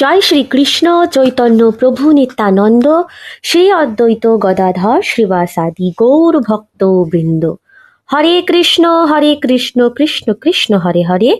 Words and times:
জয় 0.00 0.20
শ্রীকৃষ্ণ 0.20 1.06
চৈতন্য 1.06 1.70
প্রভু 1.70 2.10
নিত্যানন্দ, 2.10 2.86
শ্রী 3.42 3.72
অদ্বৈত 3.72 4.24
গদাধর 4.36 5.02
শ্রীবাসাদি 5.02 5.92
গৌর 5.98 6.34
ভক্ত 6.38 6.84
বৃন্দ। 6.84 7.44
হরে 8.12 8.42
কৃষ্ণ 8.42 8.84
হরে 9.04 9.34
কৃষ্ণ 9.34 9.88
কৃষ্ণ 9.88 10.32
কৃষ্ণ, 10.32 10.74
হরে 10.74 11.02
হরে। 11.02 11.36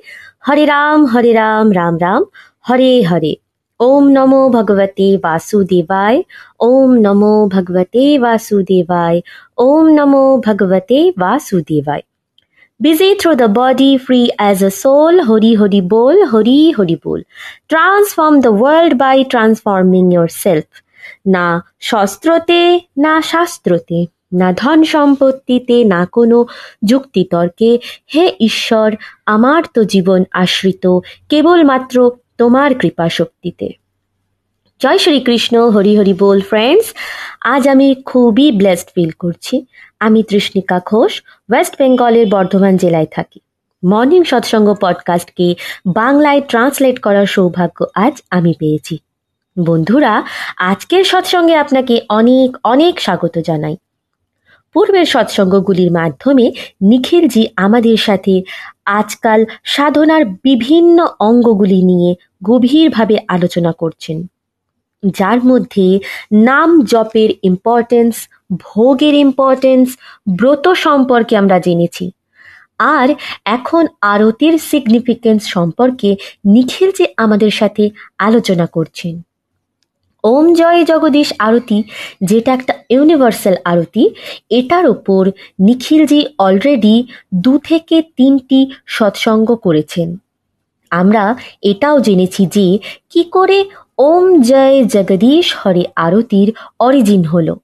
হরে 0.48 0.64
রাম 0.66 1.06
হরে 1.06 1.32
রাম 1.32 1.74
রাম 1.74 1.94
রাম। 2.00 2.22
হরে 2.70 3.02
হরে। 3.02 3.36
ওম 3.80 4.04
নমো 4.08 4.48
ভগবতে 4.48 5.18
বাসুদেবায়। 5.22 6.22
ওম 6.60 6.90
নমো 7.00 7.48
ভগবতে 7.48 8.18
বাসুদেবায়। 8.18 9.20
ওম 9.58 9.86
নমো 9.88 10.24
ভগবতে 10.46 11.12
বাসুদেবায়। 11.16 12.02
Busy 12.80 13.14
through 13.14 13.36
the 13.36 13.46
body, 13.46 13.98
free 13.98 14.30
as 14.38 14.62
a 14.62 14.70
soul, 14.70 15.24
Hori 15.24 15.52
Hori 15.52 15.82
Bol, 15.82 16.28
Hori 16.28 16.70
Hori 16.70 16.94
Bol. 16.94 17.20
Transform 17.68 18.40
the 18.40 18.52
world 18.52 18.96
by 18.96 19.16
transforming 19.24 20.08
yourself. 20.10 20.68
না 21.26 21.46
শস্ত্রতে 21.80 22.60
না 22.96 23.14
শাস্ত্রতে 23.30 23.98
না 24.32 24.48
ধন 24.52 24.78
সম্পত্তিতে 24.84 25.76
না 25.84 26.00
কোনো 26.12 26.38
যুক্তিতর্কে 26.82 27.70
হে 28.14 28.24
ঈশ্বর 28.40 28.88
আমার 29.26 29.62
তো 29.74 29.80
জীবন 29.84 30.20
আশ্রিত 30.42 30.84
কেবলমাত্র 31.30 31.96
তোমার 32.38 32.70
কৃপা 32.80 33.06
শক্তিতে 33.18 33.68
জয় 34.80 35.00
শ্রীকৃষ্ণ 35.04 35.54
হরি 35.74 35.92
হরি 35.98 36.14
বল 36.22 36.38
ফ্রেন্ডস 36.50 36.86
আজ 37.52 37.62
আমি 37.74 37.88
খুবই 38.04 38.46
ব্লেসড 38.52 38.88
ফিল 38.94 39.12
করছি 39.22 39.54
আমি 40.00 40.22
তৃষ্ণিকা 40.22 40.78
ঘোষ 40.86 41.12
ওয়েস্ট 41.50 41.74
বেঙ্গলের 41.78 42.26
বর্ধমান 42.28 42.76
জেলায় 42.76 43.10
থাকি। 43.10 43.40
মর্নিং 43.82 44.22
সৎসঙ্গ 44.24 44.68
পডকাস্টকে 44.80 45.54
বাংলায় 45.86 46.40
ট্রান্সলেট 46.40 46.96
করার 47.00 47.26
সৌভাগ্য 47.26 47.78
আজ 47.94 48.14
আমি 48.30 48.52
পেয়েছি। 48.58 48.98
বন্ধুরা, 49.56 50.22
আজকের 50.56 51.04
সৎসঙ্গে 51.04 51.54
আপনাকে 51.54 51.94
অনেক 52.08 52.50
অনেক 52.64 53.00
স্বাগত 53.00 53.38
জানাই। 53.38 53.76
পূর্বের 54.72 55.06
সৎসঙ্গগুলির 55.06 55.92
মাধ্যমে 55.92 56.52
নিখিলজি 56.82 57.42
আমাদের 57.56 57.96
সাথে 57.96 58.42
আজকাল 58.84 59.40
সাধনার 59.64 60.24
বিভিন্ন 60.42 61.06
অঙ্গগুলি 61.20 61.82
নিয়ে 61.82 62.10
গভীরভাবে 62.44 63.16
আলোচনা 63.28 63.72
করছেন, 63.72 64.18
যার 65.02 65.38
মধ্যে 65.44 65.86
নাম 66.32 66.68
জপের 66.82 67.30
ইম্পর্টেন্স 67.42 68.14
ভোগের 68.58 69.14
ইম্পর্টেন্স 69.14 69.96
ব্রত 70.28 70.68
সম্পর্কে 70.68 71.36
আমরা 71.36 71.58
জেনেছি। 71.58 72.10
আর 72.78 73.14
এখন 73.44 73.86
আরতির 74.00 74.58
সিগনিফিকেন্স 74.58 75.46
সম্পর্কে 75.46 76.16
নিখিল 76.44 76.92
যে 76.98 77.06
আমাদের 77.16 77.50
সাথে 77.50 77.90
আলোচনা 78.18 78.66
করছেন। 78.66 79.22
ওম 80.24 80.54
জয় 80.54 80.84
জগদীশ 80.84 81.32
আরতি, 81.38 81.82
যেটা 82.24 82.52
একটা 82.52 82.74
ইউনিভার্সাল 82.90 83.56
আরতি, 83.64 84.10
এটার 84.50 84.86
ওপর 84.86 85.30
নিখিলজি 85.60 86.26
অলরেডি 86.38 87.06
দু 87.34 87.58
থেকে 87.58 88.02
তিনটি 88.02 88.70
সৎসঙ্গ 88.86 89.54
করেছেন। 89.54 90.16
আমরা 90.90 91.36
এটাও 91.62 92.00
জেনেছি 92.00 92.46
যে 92.46 92.78
কি 93.10 93.24
করে 93.24 93.64
ওম 93.98 94.42
জয় 94.42 94.84
জগদীশ 94.84 95.56
হরে 95.66 95.84
আরতির 95.96 96.52
অরিজিন 96.80 97.24
হলো। 97.24 97.56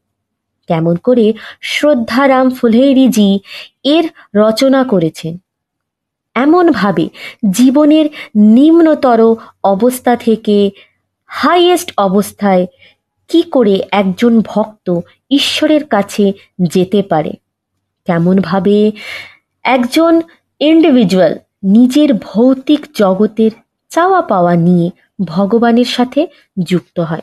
কেমন 0.66 0.96
করে 0.96 1.32
শ্রদ্ধারাম 1.60 2.50
ফুলহেরিজি 2.50 3.40
এর 3.84 4.08
রচনা 4.34 4.84
করেছেন। 4.84 5.38
এমনভাবে 6.34 7.08
জীবনের 7.50 8.06
নিম্নতর 8.36 9.34
অবস্থা 9.64 10.16
থেকে 10.16 10.70
হাইয়েস্ট 11.26 11.92
অবস্থায় 11.96 12.66
কি 13.28 13.42
করে 13.42 13.80
একজন 13.90 14.40
ভক্ত 14.40 15.00
ঈশ্বরের 15.30 15.84
কাছে 15.84 16.32
যেতে 16.62 17.02
পারে? 17.02 17.32
কেমনভাবে 18.04 18.92
একজন 19.62 20.20
ইন্ডিভিজুয়াল 20.60 21.38
নিজের 21.64 22.14
ভৌতিক 22.14 22.86
জগতের 22.94 23.50
চাওয়া 23.88 24.22
পাওয়া 24.22 24.54
নিয়ে 24.54 24.90
ভগবানের 25.24 25.84
সাথে 25.84 26.26
যুক্ত 26.62 27.00
হয়। 27.00 27.20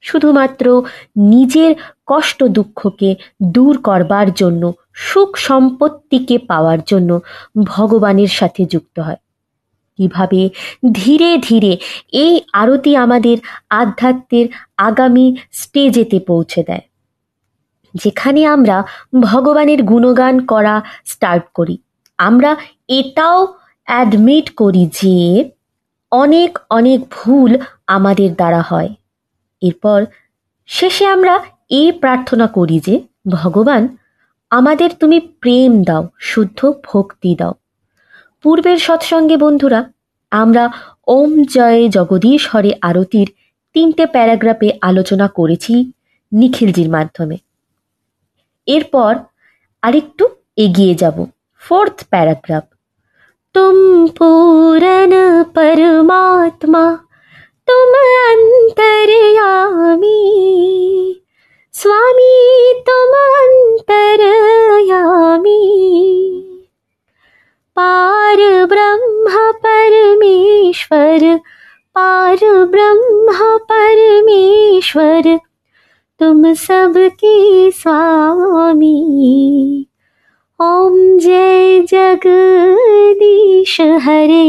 শুধুমাত্র 0.00 0.82
নিজের 1.16 1.74
কষ্ট 2.06 2.44
দুঃখকে 2.44 3.14
দূর 3.42 3.82
করবার 3.82 4.32
জন্য, 4.32 4.72
সুখ 4.94 5.36
সম্পত্তিকে 5.36 6.38
পাওয়ার 6.38 6.78
জন্য 6.86 7.20
ভগবানের 7.64 8.28
সাথে 8.28 8.64
যুক্ত 8.64 9.00
হয়। 9.00 9.16
কীভাবে? 9.96 10.50
ধীরে 10.92 11.38
ধীরে 11.38 11.78
এই 12.12 12.40
আরতি 12.52 12.96
আমাদের 12.96 13.38
আধ্যাত্মের 13.70 14.46
আগামী 14.76 15.36
স্টেজেতে 15.52 16.20
পৌঁছে 16.20 16.62
দেয়। 16.62 16.80
যেখানে 17.94 18.44
আমরা 18.44 18.84
ভগবানের 19.20 19.82
গুণগান 19.82 20.46
করা 20.46 20.82
স্টার্ট 21.04 21.44
করি। 21.54 21.78
আমরা 22.18 22.56
এটাও 22.88 23.54
অ্যাডমিট 23.84 24.50
করি 24.50 24.86
যে 24.86 25.50
অনেক 26.10 26.58
অনেক 26.70 27.00
ভুল 27.10 27.58
আমাদের 27.86 28.34
দ্বারা 28.34 28.62
হয়। 28.68 28.88
এরপর 29.62 30.04
শেষে 30.66 31.06
আমরা 31.06 31.40
এ 31.70 31.92
প্রার্থনা 32.00 32.46
করি 32.46 32.80
যে, 32.86 33.00
ভগবান, 33.28 33.96
আমাদের 34.50 34.90
তুমি 35.00 35.20
প্রেম 35.20 35.84
দাও, 35.84 36.08
শুদ্ধ 36.20 36.72
ভক্তি 36.84 37.34
দাও। 37.34 37.54
পূর্বের 38.42 38.78
সৎসঙ্গে 38.78 39.36
বন্ধুরা, 39.36 39.84
আমরা 40.30 40.70
ওম 41.06 41.44
জয় 41.44 41.88
জগদীশ 41.88 42.54
হরে 42.54 42.72
আরতির 42.80 43.28
তিনটে 43.72 44.06
প্যারাগ্রাফে 44.06 44.68
আলোচনা 44.80 45.28
করেছি 45.28 45.92
নিখিলজির 46.32 46.88
মাধ্যমে। 46.88 47.36
এরপর 48.66 49.16
আরেকটু 49.82 50.28
এগিয়ে 50.56 50.94
যাব, 50.94 51.26
ফোর্থ 51.58 52.04
প্যারাগ্রাফ। 52.10 52.64
তুম 53.54 54.06
পূরণ 54.06 55.12
পরমাত্মা, 55.54 56.98
তুম 57.66 57.94
अंतरयामी 58.68 60.12
स्वामी 61.72 62.72
तुम 62.86 63.12
अंतरयामी 63.18 64.24
पार 67.76 68.42
ब्रह्म 68.66 69.52
परमेश्वर 69.64 71.36
पार 71.94 72.38
ब्रह्म 72.66 73.56
परमेश्वर 73.72 75.38
तुम 76.20 76.52
सबके 76.54 77.70
स्वामी। 77.70 78.98
ओम 80.60 81.18
जय 81.18 81.80
जगदीश 81.90 83.80
हरे। 83.80 84.46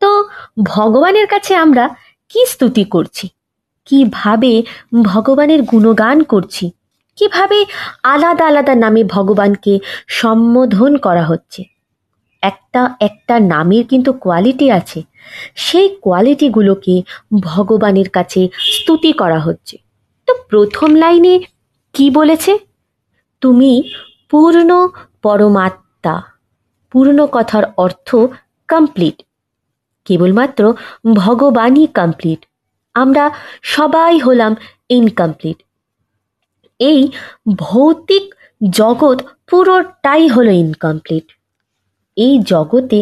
তো 0.00 0.28
ভগবানের 0.62 1.26
কাছে 1.26 1.54
আমরা 1.54 1.96
কি 2.28 2.46
স্তুতি 2.46 2.84
করছি? 2.84 3.28
কীভাবে 3.86 4.62
ভগবানের 5.02 5.62
গুণগান 5.62 6.22
করছি? 6.22 6.70
কীভাবে 7.16 7.66
আলাদা 8.02 8.46
আলাদা 8.46 8.74
নামে 8.74 9.04
ভগবানকে 9.04 9.78
সম্বোধন 10.06 10.96
করা 10.96 11.24
হচ্ছে? 11.24 11.64
একটা 12.42 12.94
একটা 13.00 13.40
নামের 13.40 13.84
কিন্তু 13.86 14.12
কোয়ালিটি 14.12 14.70
আছে। 14.70 15.02
সেই 15.54 15.96
কোয়ালিটিগুলোকে 16.02 17.02
ভগবানের 17.40 18.08
কাছে 18.08 18.48
স্তুতি 18.60 19.12
করা 19.12 19.38
হচ্ছে। 19.38 19.76
তো 20.26 20.34
প্রথম 20.48 20.94
লাইনে 20.94 21.40
কি 21.92 22.10
বলেছে? 22.10 22.58
তুমি 23.40 23.92
পূর্ণ 24.30 24.88
পরমাত্মা। 25.22 26.22
পূর্ণ 26.90 27.26
কথার 27.32 27.62
অর্থ 27.76 28.16
কমপ্লিট 28.68 29.22
কেবলমাত্র 30.08 30.62
ভগবানই 31.14 31.86
কমপ্লিট 31.98 32.40
আমরা 32.94 33.24
সবাই 33.74 34.14
হলাম 34.18 34.52
ইনকমপ্লিট 34.98 35.58
এই 36.80 37.00
ভৌতিক 37.58 38.24
জগৎ 38.72 39.18
পুরোটাই 39.48 40.24
হলো 40.28 40.52
ইনকমপ্লিট 40.64 41.26
এই 42.16 42.34
জগতে 42.52 42.98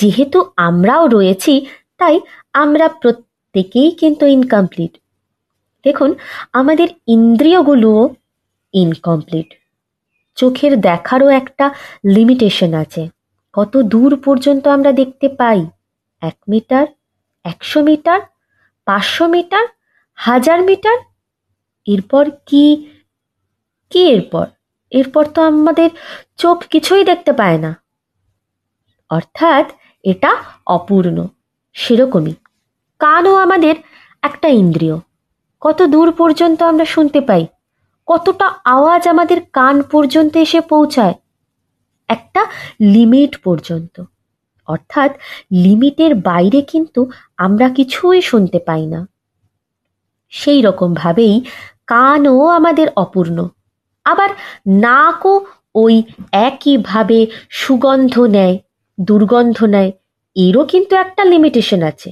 যেহেতু 0.00 0.38
আমরাও 0.68 1.04
রয়েছি, 1.06 1.54
তাই 2.00 2.16
আমরা 2.62 2.86
প্রত্যেকেই 3.02 3.90
কিন্তু 3.90 4.24
ইনকমপ্লিট 4.36 4.92
দেখুন, 5.84 6.10
আমাদের 6.52 6.88
ইন্দ্রিয়গুলোও 7.06 8.02
ইনকমপ্লিট 8.74 9.48
চোখের 10.38 10.72
দেখারও 10.80 11.28
একটা 11.40 11.66
লিমিটেশন 12.14 12.70
আছে। 12.82 13.02
কত 13.54 13.72
দূর 13.92 14.12
পর্যন্ত 14.24 14.64
আমরা 14.76 14.90
দেখতে 14.92 15.26
পাই? 15.40 15.60
এক 16.22 16.38
মিটার, 16.48 16.86
একশো 17.44 17.80
মিটার, 17.82 18.20
পাঁচশো 18.86 19.24
মিটার, 19.26 19.66
হাজার 20.18 20.58
মিটার। 20.62 20.98
এরপর 21.86 22.24
কি? 22.46 22.64
কি 23.92 24.00
এরপর? 24.08 24.46
এরপর 24.92 25.24
তো 25.34 25.40
আমাদের 25.42 25.90
চোখ 26.36 26.58
কিছুই 26.72 27.02
দেখতে 27.04 27.32
পায় 27.32 27.58
না। 27.58 27.70
অর্থাৎ 29.10 29.66
এটা 30.04 30.30
অপূর্ণ, 30.66 31.18
সেরকমই। 31.76 32.34
কানও 33.00 33.34
আমাদের 33.36 33.74
একটা 34.22 34.48
ইন্দ্রিয়। 34.62 34.96
কত 35.62 35.78
দূর 35.82 36.08
পর্যন্ত 36.12 36.58
আমরা 36.62 36.84
শুনতে 36.84 37.20
পাই, 37.20 37.44
কতটা 38.08 38.46
আওয়াজ 38.64 39.02
আমাদের 39.08 39.38
কান 39.52 39.76
পর্যন্ত 39.92 40.32
এসে 40.36 40.60
পৌঁছায়, 40.72 41.14
একটা 42.08 42.42
লিমিট 42.94 43.32
পর্যন্ত। 43.44 43.96
অর্থাৎ 44.72 45.10
লিমিটের 45.64 46.12
বাইরে 46.28 46.60
কিন্তু 46.72 47.00
আমরা 47.36 47.66
কিছুই 47.78 48.20
শুনতে 48.30 48.58
পাই 48.68 48.84
না। 48.92 49.00
সেই 50.32 50.60
রকমভাবেই 50.62 51.34
কানও 51.86 52.44
আমাদের 52.58 52.88
অপূর্ণ। 52.96 53.38
আবার 54.06 54.30
নাকও 54.84 55.34
ওই 55.74 55.94
একইভাবে 56.46 57.18
সুগন্ধ 57.62 58.14
নেয়, 58.36 58.56
দুর্গন্ধ 58.98 59.58
নেয়, 59.74 59.90
এরও 60.36 60.62
কিন্তু 60.72 60.92
একটা 61.04 61.22
লিমিটেশন 61.32 61.80
আছে। 61.90 62.08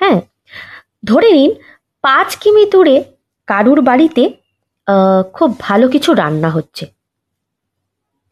হ্যাঁ 0.00 0.18
ধরে 1.04 1.30
নিন 1.38 1.52
পাঁচ 2.04 2.28
কিমি 2.36 2.64
দূরে 2.72 2.96
কারুর 3.48 3.80
বাড়িতে 3.88 4.22
খুব 5.36 5.50
ভালো 5.60 5.86
কিছু 5.88 6.10
রান্না 6.14 6.50
হচ্ছে। 6.56 6.84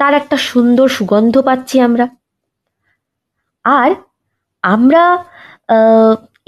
তার 0.00 0.12
একটা 0.20 0.36
সুন্দর 0.50 0.86
সুগন্ধ 0.96 1.34
পাচ্ছি 1.48 1.76
আমরা। 1.88 2.06
আর 3.78 3.90
আমরা 4.64 5.02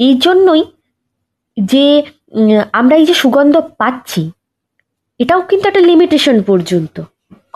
এই 0.06 0.14
জন্যই 0.24 0.62
যে 1.56 1.86
আমরা 2.80 2.94
এই 3.00 3.06
যে 3.10 3.14
সুগন্ধ 3.22 3.54
পাচ্ছি, 3.80 4.22
এটাও 5.20 5.40
কিন্তু 5.50 5.64
একটা 5.70 5.82
লিমিটেশন 5.90 6.36
পর্যন্ত। 6.48 6.96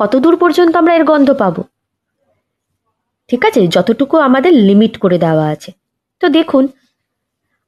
কত 0.00 0.12
দূর 0.24 0.34
পর্যন্ত 0.42 0.72
আমরা 0.80 0.92
এর 0.98 1.04
গন্ধ 1.10 1.28
পাবো? 1.42 1.62
ঠিক 3.30 3.42
আছে? 3.48 3.60
যতটুকু 3.74 4.14
আমাদের 4.28 4.52
লিমিট 4.68 4.94
করে 5.02 5.16
দেওয়া 5.24 5.46
আছে। 5.54 5.70
তো 6.22 6.26
দেখুন, 6.38 6.64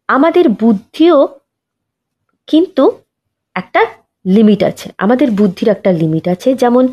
আমাদের 0.09 0.45
বুদ্ধিও 0.63 1.19
কিন্তু 2.49 2.85
একটা 3.61 3.81
লিমিট 4.27 4.61
আছে। 4.71 4.87
আমাদের 5.05 5.29
বুদ্ধির 5.39 5.69
একটা 5.77 5.91
লিমিট 6.01 6.25
আছে। 6.35 6.49
যেমন 6.63 6.85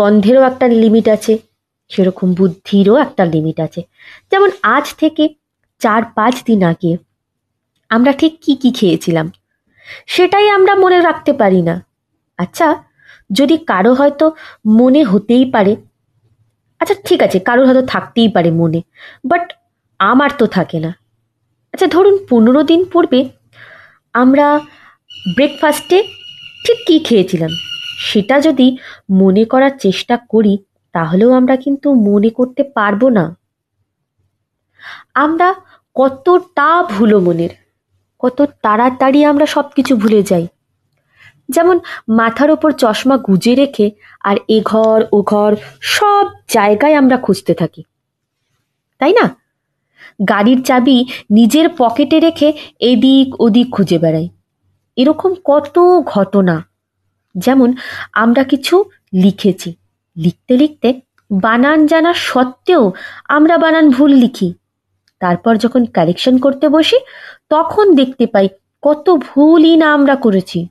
গন্ধেরও 0.00 0.42
একটা 0.50 0.66
লিমিট 0.82 1.06
আছে। 1.16 1.32
সেরকম 1.90 2.28
বুদ্ধিরও 2.38 2.94
একটা 3.06 3.22
লিমিট 3.34 3.58
আছে। 3.66 3.80
যেমন 4.30 4.50
আজ 4.76 4.86
থেকে 5.00 5.24
চার 5.80 6.02
পাঁচ 6.16 6.34
দিন 6.48 6.60
আগে 6.72 6.92
আমরা 7.90 8.12
ঠিক 8.20 8.32
কি 8.44 8.52
কি 8.62 8.70
খেয়েছিলাম, 8.78 9.26
সেটাই 10.14 10.46
আমরা 10.56 10.72
মনে 10.84 10.98
রাখতে 11.08 11.32
পারি 11.40 11.60
না। 11.68 11.74
আচ্ছা 12.38 12.68
যদি 13.30 13.56
কারও 13.70 13.92
হয়তো 14.00 14.26
মনে 14.78 15.00
হতেই 15.10 15.44
পারে 15.54 15.72
আচ্ছা 16.80 16.94
ঠিক 17.06 17.20
আছে, 17.26 17.38
কারোর 17.48 17.64
হয়তো 17.68 17.84
থাকতেই 17.92 18.28
পারে 18.34 18.50
মনে 18.60 18.80
বাট 19.30 19.44
আমার 20.00 20.30
তো 20.40 20.44
থাকে 20.56 20.78
না। 20.84 20.90
আচ্ছা 21.74 21.86
ধরুন 21.94 22.16
পনেরো 22.30 22.60
দিন 22.70 22.80
পূর্বে 22.92 23.20
আমরা 24.14 24.46
ব্রেকফাস্টে 25.36 25.98
ঠিক 26.64 26.78
কী 26.86 26.96
খেয়েছিলাম, 27.06 27.52
সেটা 28.08 28.36
যদি 28.46 28.66
মনে 29.20 29.42
করার 29.52 29.74
চেষ্টা 29.84 30.14
করি 30.32 30.54
তাহলেও 30.96 31.30
আমরা 31.32 31.56
কিন্তু 31.56 31.88
মনে 32.06 32.30
করতে 32.30 32.62
পারব 32.76 33.02
না। 33.08 33.24
আমরা 35.14 35.48
কতটা 35.96 36.82
ভুলো 36.82 37.18
মনের, 37.20 37.52
কত 38.18 38.38
তাড়াতাড়ি 38.62 39.20
আমরা 39.24 39.46
সব 39.46 39.66
কিছু 39.76 39.96
ভুলে 39.96 40.20
যাই। 40.22 40.46
যেমন 41.48 41.76
মাথার 42.08 42.50
ওপর 42.50 42.70
চশমা 42.72 43.16
গুজে 43.18 43.54
রেখে 43.54 43.86
আর 44.20 44.36
এ 44.48 44.58
ঘর, 44.64 44.98
ও 45.12 45.16
ঘর 45.22 45.52
সব 45.80 46.26
জায়গায় 46.48 46.94
আমরা 46.94 47.16
খুঁজতে 47.16 47.54
থাকি। 47.54 47.82
তাই 49.00 49.12
না? 49.12 49.26
গাড়ির 50.28 50.60
চাবি 50.64 50.98
নিজের 51.30 51.66
পকেটে 51.78 52.18
রেখে 52.20 52.48
এদিক 52.80 53.28
ওদিক 53.40 53.68
খুঁজে 53.72 53.98
বেড়াই। 53.98 54.28
এরকম 54.96 55.30
কত 55.44 55.76
ঘটনা, 56.04 56.56
যেমন 57.34 57.68
আমরা 58.12 58.42
কিছু 58.44 58.74
লিখেছি। 59.14 59.70
লিখতে 60.16 60.56
লিখতে 60.56 61.00
বানান 61.30 61.86
জানা 61.86 62.14
সত্ত্বেও 62.14 62.92
আমরা 63.28 63.58
বানান 63.58 63.90
ভুল 63.90 64.10
লিখি। 64.10 64.54
তারপর 65.20 65.56
যখন 65.56 65.84
কারেকশন 65.84 66.38
করতে 66.38 66.68
বসি, 66.68 66.96
তখন 67.48 67.94
দেখতে 67.94 68.26
পাই 68.26 68.48
কত 68.82 69.10
ভুলই 69.10 69.76
না 69.76 69.94
আমরা 69.94 70.14
করেছি। 70.16 70.68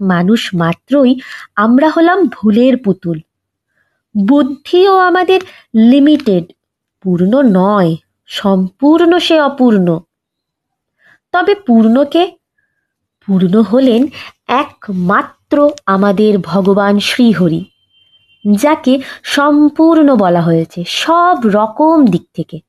মানুষ 0.00 0.50
মাত্রই 0.54 1.20
আমরা 1.56 1.90
হলাম 1.90 2.26
ভুলের 2.26 2.76
পুতুল। 2.76 3.20
বুদ্ধিও 4.26 4.98
আমাদের 4.98 5.40
লিমিটেড 5.74 6.44
পূর্ণ 7.02 7.42
নয়, 7.44 7.96
সম্পূর্ণ 8.26 9.18
সে 9.18 9.40
অপূর্ণ। 9.40 10.00
তবে 11.32 11.54
পূর্ণকে, 11.54 12.36
পূর্ণ 13.26 13.62
হলেন 13.62 14.06
একমাত্র 14.48 15.70
আমাদের 15.86 16.38
ভগবান 16.38 16.98
শ্রীহরি। 16.98 17.64
যাকে 18.56 18.98
সম্পূর্ণ 19.22 20.16
বলা 20.16 20.40
হয়েছে 20.40 20.84
সব 20.86 21.38
রকম 21.44 22.06
দিক 22.06 22.22
থেকে। 22.34 22.60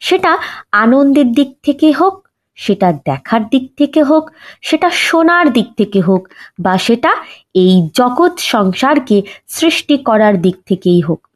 সেটা 0.00 0.38
আনন্দের 0.72 1.32
দিক 1.32 1.56
থেকে 1.62 1.92
হোক, 1.92 2.28
সেটা 2.54 2.92
দেখার 2.92 3.48
দিক 3.48 3.72
থেকে 3.76 4.02
হোক, 4.02 4.30
সেটা 4.60 4.90
শোনার 4.90 5.52
দিক 5.52 5.66
থেকে 5.76 6.00
হোক, 6.00 6.28
বা 6.58 6.78
সেটা 6.78 7.16
এই 7.54 7.88
জগৎ 7.94 8.40
সংসারকে 8.40 9.22
সৃষ্টি 9.46 9.96
করার 9.98 10.42
দিক 10.42 10.56
থেকেই 10.68 11.00
হোক। 11.00 11.28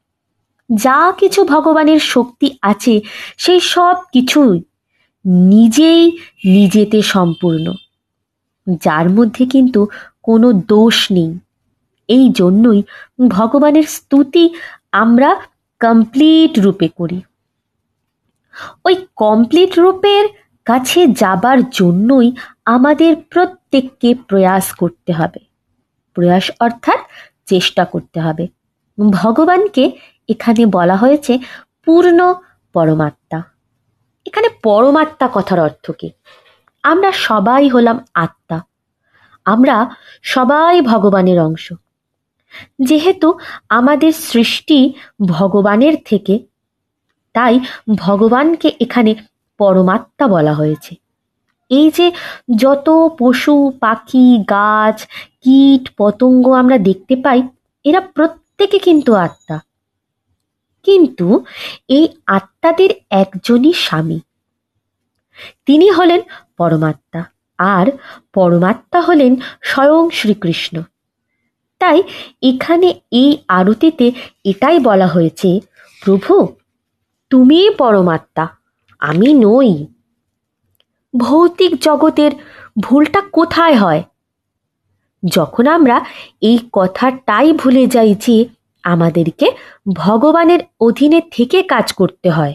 যা 0.75 1.13
কিছু 1.19 1.45
ভগবানের 1.45 2.01
শক্তি 2.01 2.59
আছে, 2.63 3.01
সেই 3.39 3.61
সব 3.61 3.97
কিছুই 4.13 4.63
নিজেই 5.25 6.11
নিজেতে 6.45 7.03
সম্পূর্ণ। 7.03 7.73
যার 8.81 9.11
মধ্যে 9.11 9.47
কিন্তু 9.47 9.87
কোনো 10.23 10.53
দোষ 10.53 11.13
নেই। 11.13 11.39
এই 12.09 12.33
জন্যই 12.35 12.83
ভগবানের 13.29 13.83
স্তুতি 13.83 14.55
আমরা 14.93 15.41
কমপ্লিট 15.81 16.59
রূপে 16.59 16.89
করি। 16.89 17.23
ওই 18.85 19.07
কমপ্লিট 19.17 19.79
রূপের 19.79 20.29
কাছে 20.65 21.07
যাবার 21.07 21.71
জন্যই 21.71 22.33
আমাদের 22.65 23.17
প্রত্যেককে 23.17 24.15
প্রয়াস 24.15 24.73
করতে 24.73 25.13
হবে। 25.13 25.41
প্রয়াস 26.15 26.51
অর্থাৎ 26.61 26.99
চেষ্টা 27.47 27.85
করতে 27.85 28.21
হবে। 28.21 28.49
ভগবানকে 29.11 29.93
এখানে 30.29 30.67
বলা 30.67 30.97
হয়েছে 30.97 31.39
পূর্ণ 31.85 32.35
পরমাত্মা। 32.73 33.43
এখানে 34.27 34.49
পরমাত্মা 34.63 35.31
কথার 35.35 35.61
অর্থ 35.61 35.91
কি? 35.91 36.11
আমরা 36.83 37.13
সবাই 37.13 37.69
হলাম 37.69 37.99
আত্মা। 38.15 38.61
আমরা 39.45 39.91
সবাই 40.23 40.81
ভগবানের 40.81 41.41
অংশ। 41.41 41.73
যেহেতু 42.83 43.39
আমাদের 43.69 44.13
সৃষ্টি 44.13 44.95
ভগবানের 45.27 45.93
থেকে, 46.05 46.39
তাই 47.33 47.61
ভগবানকে 47.97 48.73
এখানে 48.81 49.15
পরমাত্মা 49.59 50.27
বলা 50.29 50.55
হয়েছে। 50.55 50.95
এই 51.69 51.91
যে 51.91 52.13
যত 52.57 53.17
পশু, 53.19 53.73
পাখি, 53.81 54.39
গাছ, 54.51 55.07
কীট, 55.45 55.91
পতঙ্গ 55.97 56.49
আমরা 56.49 56.79
দেখতে 56.79 57.17
পাই, 57.17 57.43
এরা 57.85 58.01
প্রত্যেকে 58.01 58.79
কিন্তু 58.79 59.15
আত্মা। 59.15 59.61
কিন্তু 60.83 61.45
এই 61.89 62.09
আত্মাদের 62.27 62.91
একজনই 63.11 63.73
স্বামী। 63.73 64.21
তিনি 65.67 65.91
হলেন 65.91 66.21
পরমাত্মা, 66.57 67.25
আর 67.59 67.87
পরমাত্মা 68.35 69.01
হলেন 69.01 69.37
স্বয়ং 69.63 70.11
শ্রীকৃষ্ণ। 70.11 70.83
তাই 71.81 72.03
এখানে 72.43 72.95
এই 73.13 73.39
আরতিতে 73.49 74.13
এটাই 74.45 74.79
বলা 74.79 75.07
হয়েছে, 75.07 75.61
প্রভু 76.03 76.35
তুমি 77.31 77.71
পরমাত্মা, 77.79 78.49
আমি 79.01 79.35
নই। 79.35 79.87
ভৌতিক 81.15 81.73
জগতের 81.81 82.33
ভুলটা 82.81 83.21
কোথায় 83.33 83.77
হয়? 83.77 84.03
যখন 85.23 85.67
আমরা 85.67 86.05
এই 86.41 86.59
কথাটাই 86.73 87.53
ভুলে 87.53 87.87
যাই 87.87 88.15
যে 88.15 88.45
আমাদেরকে 88.85 89.47
ভগবানের 89.95 90.61
অধীনে 90.81 91.21
থেকে 91.31 91.63
কাজ 91.63 91.93
করতে 91.93 92.31
হয় 92.31 92.55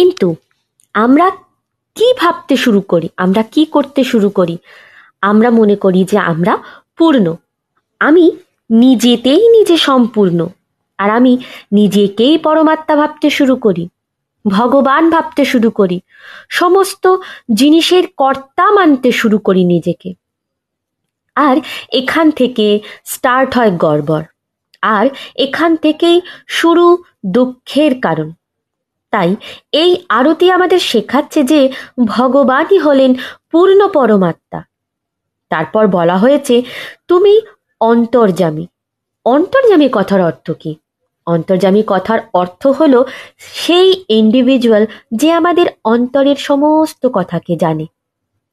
কিন্তু 0.00 0.34
আমরা 0.94 1.30
কি 1.94 2.14
ভাবতে 2.18 2.56
শুরু 2.56 2.80
করি? 2.80 3.08
আমরা 3.16 3.42
কি 3.42 3.64
করতে 3.64 4.04
শুরু 4.04 4.30
করি? 4.30 4.58
আমরা 5.20 5.50
মনে 5.50 5.76
করি 5.76 6.04
যে 6.04 6.18
আমরা 6.18 6.58
পূর্ণ। 6.96 7.36
আমি 8.00 8.30
নিজেতেই 8.70 9.48
নিজে 9.48 9.76
সম্পূর্ণ। 9.76 10.48
আর 10.98 11.10
আমি 11.10 11.38
নিজেকেই 11.72 12.38
পরমাত্মা 12.38 12.96
ভাবতে 12.96 13.30
শুরু 13.30 13.56
করি, 13.56 13.88
ভগবান 14.48 15.10
ভাবতে 15.10 15.44
শুরু 15.44 15.70
করি, 15.70 16.00
সমস্ত 16.50 17.16
জিনিসের 17.54 18.04
কর্তা 18.16 18.70
মানতে 18.70 19.12
শুরু 19.12 19.38
করি 19.38 19.64
নিজেকে। 19.64 20.14
আর 21.34 21.56
এখান 21.92 22.30
থেকে 22.30 22.80
স্টার্ট 23.04 23.54
হয় 23.54 23.70
গড়বড়। 23.76 24.24
আর 24.82 25.06
এখান 25.36 25.76
থেকেই 25.76 26.20
শুরু 26.46 27.02
দুঃখের 27.26 28.00
কারণ। 28.00 28.32
তাই 29.10 29.36
এই 29.72 29.96
আরতি 30.08 30.50
আমাদের 30.50 30.78
শেখাচ্ছে 30.78 31.42
যে 31.42 31.72
ভগবানই 32.04 32.78
হলেন 32.78 33.14
পূর্ণ 33.50 33.88
পরমাত্মা। 33.88 34.62
তারপর 35.50 35.86
বলা 35.86 36.16
হয়েছে, 36.18 36.62
তুমি 37.08 37.40
অন্তর্জামী 37.80 38.66
অন্তর্জামী 39.26 39.88
কথার 39.92 40.20
অর্থ 40.20 40.50
কি? 40.50 40.76
অন্তর্জামী 41.26 41.82
কথার 41.86 42.18
অর্থ 42.32 42.66
হল 42.66 43.02
সেই 43.38 44.04
ইন্ডিভিজুয়াল 44.08 44.86
যে 45.14 45.32
আমাদের 45.32 45.66
অন্তরের 45.84 46.36
সমস্ত 46.36 47.08
কথাকে 47.12 47.56
জানে। 47.56 47.86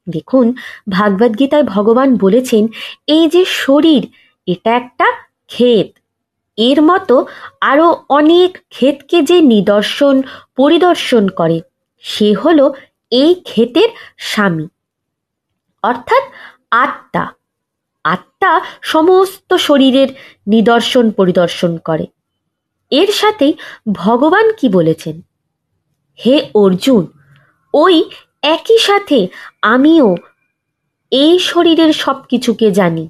দেখুন, 0.10 0.54
ভাগবত 0.90 1.40
গীতায় 1.40 1.64
ভগবান 1.64 2.16
বলেছেন, 2.16 2.68
এই 3.08 3.30
যে 3.30 3.46
শরীর, 3.46 4.08
এটা 4.48 4.76
একটা 4.76 5.06
ক্ষেত। 5.48 5.90
এর 6.58 6.82
মতো 6.82 7.26
আরও 7.62 8.04
অনেক 8.10 8.58
ক্ষেতকে 8.70 9.22
যে 9.22 9.42
নিদর্শন, 9.42 10.22
পরিদর্শন 10.56 11.28
করে, 11.28 11.62
সে 12.02 12.34
হলো 12.34 12.74
এই 13.12 13.36
ক্ষেতের 13.36 13.90
স্বামী। 14.18 14.68
অর্থাৎ 15.84 16.24
আত্মা। 16.72 17.34
আত্মা 18.04 18.62
সমস্ত 18.82 19.54
শরীরের 19.54 20.08
নিদর্শন, 20.48 21.12
পরিদর্শন 21.12 21.78
করে। 21.78 22.06
এর 22.92 23.12
সাথেই 23.12 23.54
ভগবান 23.94 24.52
কি 24.54 24.70
বলেছেন? 24.70 25.22
হে 26.26 26.50
অর্জুন, 26.56 27.08
ওই 27.74 28.10
একই 28.42 28.78
সাথে 28.78 29.28
আমিও 29.62 30.16
এই 31.12 31.40
শরীরের 31.40 31.94
সব 31.94 32.22
কিছুকে 32.30 32.72
জানি। 32.72 33.10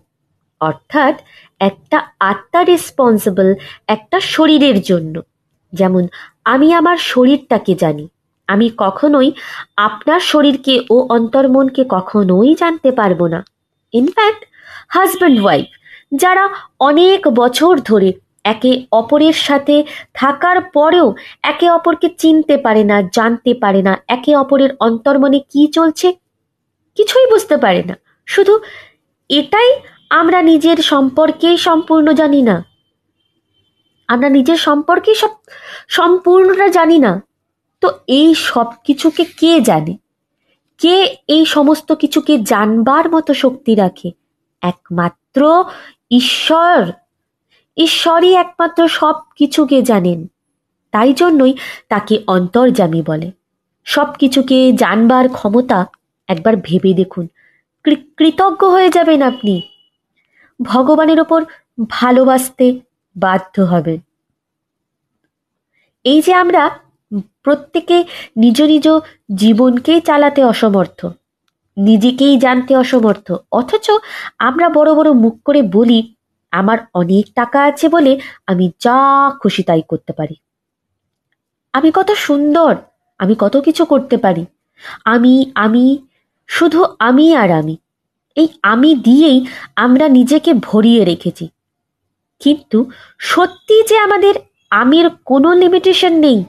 অর্থাৎ 0.60 1.22
একটা 1.60 2.08
আত্মা 2.20 2.64
রেসপন্সিবল 2.64 3.56
একটা 3.88 4.20
শরীরের 4.20 4.82
জন্য। 4.82 5.22
যেমন, 5.74 6.08
আমি 6.46 6.74
আমার 6.74 6.98
শরীরটাকে 6.98 7.76
জানি। 7.76 8.08
আমি 8.48 8.70
কখনোই 8.78 9.32
আপনার 9.76 10.20
শরীরকে 10.20 10.82
ও 10.90 11.08
অন্তর্মনকে 11.10 11.86
কখনোই 11.90 12.56
জানতে 12.56 12.92
পারব 12.92 13.28
না। 13.28 13.46
ইনফ্যাক্ট 13.94 14.46
হাজব্যান্ড 14.90 15.40
ওয়াইফ 15.44 15.66
যারা 16.14 16.50
অনেক 16.80 17.28
বছর 17.28 17.80
ধরে 17.80 18.14
একে 18.44 18.86
অপরের 18.92 19.34
সাথে 19.34 19.84
থাকার 20.14 20.62
পরেও 20.62 21.16
একে 21.44 21.70
অপরকে 21.70 22.10
চিনতে 22.18 22.58
পারে 22.58 22.84
না, 22.84 23.02
জানতে 23.02 23.54
পারে 23.54 23.82
না, 23.82 23.98
একে 24.08 24.36
অপরের 24.36 24.70
অন্তর্মনে 24.80 25.40
কি 25.40 25.68
চলছে, 25.68 26.14
কিছুই 26.96 27.26
বুঝতে 27.32 27.58
পারে 27.58 27.84
না। 27.84 27.96
শুধু 28.26 28.60
এটাই 29.30 29.74
আমরা 30.10 30.42
নিজের 30.42 30.78
সম্পর্কেই 30.78 31.58
সম্পূর্ণ 31.58 32.12
জানি 32.12 32.42
না। 32.42 32.66
আমরা 34.08 34.30
নিজের 34.30 34.58
সম্পর্কেই 34.58 35.16
সব 35.16 35.30
সম্পূর্ণটা 35.88 36.68
জানি 36.68 37.00
না। 37.00 37.24
তো 37.82 37.90
এই 38.08 38.36
সব 38.36 38.66
কিছুকে 38.84 39.26
কে 39.26 39.62
জানে? 39.62 39.98
কে 40.78 41.16
এই 41.28 41.46
সমস্ত 41.46 41.92
কিছুকে 41.92 42.40
জানবার 42.40 43.10
মতো 43.10 43.34
শক্তি 43.34 43.76
রাখে? 43.76 44.12
একমাত্র 44.62 45.64
ঈশ্বর। 46.12 46.92
ঈশ্বরই 47.78 48.36
একমাত্র 48.36 48.88
সব 48.88 49.14
কিছুকে 49.38 49.82
জানেন। 49.82 50.28
তাই 50.92 51.14
জন্যই 51.14 51.54
তাকে 51.90 52.24
অন্তর্জামী 52.28 53.02
বলে। 53.02 53.32
সব 53.86 54.14
কিছুকে 54.14 54.72
জানবার 54.74 55.30
ক্ষমতা 55.30 55.86
একবার 56.28 56.56
ভেবে 56.56 56.94
দেখুন। 56.94 57.28
কৃতজ্ঞ 58.18 58.68
হয়ে 58.68 58.90
যাবেন 58.90 59.22
আপনি। 59.22 59.62
ভগবানের 60.60 61.20
ওপর 61.20 61.46
ভালোবাসতে 61.90 62.80
বাধ্য 63.16 63.62
হবেন 63.62 64.00
এই 66.06 66.22
যে 66.22 66.34
আমরা 66.34 66.80
প্রত্যেকে 67.44 68.06
নিজ 68.38 68.62
নিজ 68.62 68.88
জীবনকেই 69.36 70.02
চালাতে 70.02 70.44
অসমর্থ, 70.44 71.06
নিজেকেই 71.78 72.38
জানতে 72.38 72.76
অসমর্থ, 72.76 73.34
অথচ 73.52 73.90
আমরা 74.40 74.70
বড় 74.70 74.96
বড় 74.96 75.14
মুখ 75.14 75.36
করে 75.46 75.62
বলি, 75.62 76.16
আমার 76.52 76.78
অনেক 76.94 77.26
টাকা 77.36 77.64
আছে 77.64 77.90
বলে 77.90 78.20
আমি 78.48 78.72
যা 78.80 79.32
খুশি 79.42 79.64
তাই 79.64 79.82
করতে 79.88 80.14
পারি। 80.14 80.36
আমি 81.74 81.92
কত 81.92 82.12
সুন্দর, 82.12 82.76
আমি 83.20 83.36
কত 83.40 83.58
কিছু 83.58 83.86
করতে 83.86 84.18
পারি। 84.18 84.46
আমি 85.06 85.52
আমি, 85.56 85.98
শুধু 86.48 86.86
আমি 87.00 87.36
আর 87.36 87.52
আমি। 87.52 87.78
এই 88.38 88.48
আমি 88.64 88.96
দিয়েই 88.96 89.46
আমরা 89.76 90.08
নিজেকে 90.08 90.54
ভরিয়ে 90.54 91.06
রেখেছি। 91.06 91.50
কিন্তু 92.40 92.92
সত্যি 93.20 93.84
যে 93.90 93.98
আমাদের 93.98 94.36
আমির 94.72 95.10
কোনো 95.26 95.54
লিমিটেশন 95.54 96.14
নেই। 96.20 96.44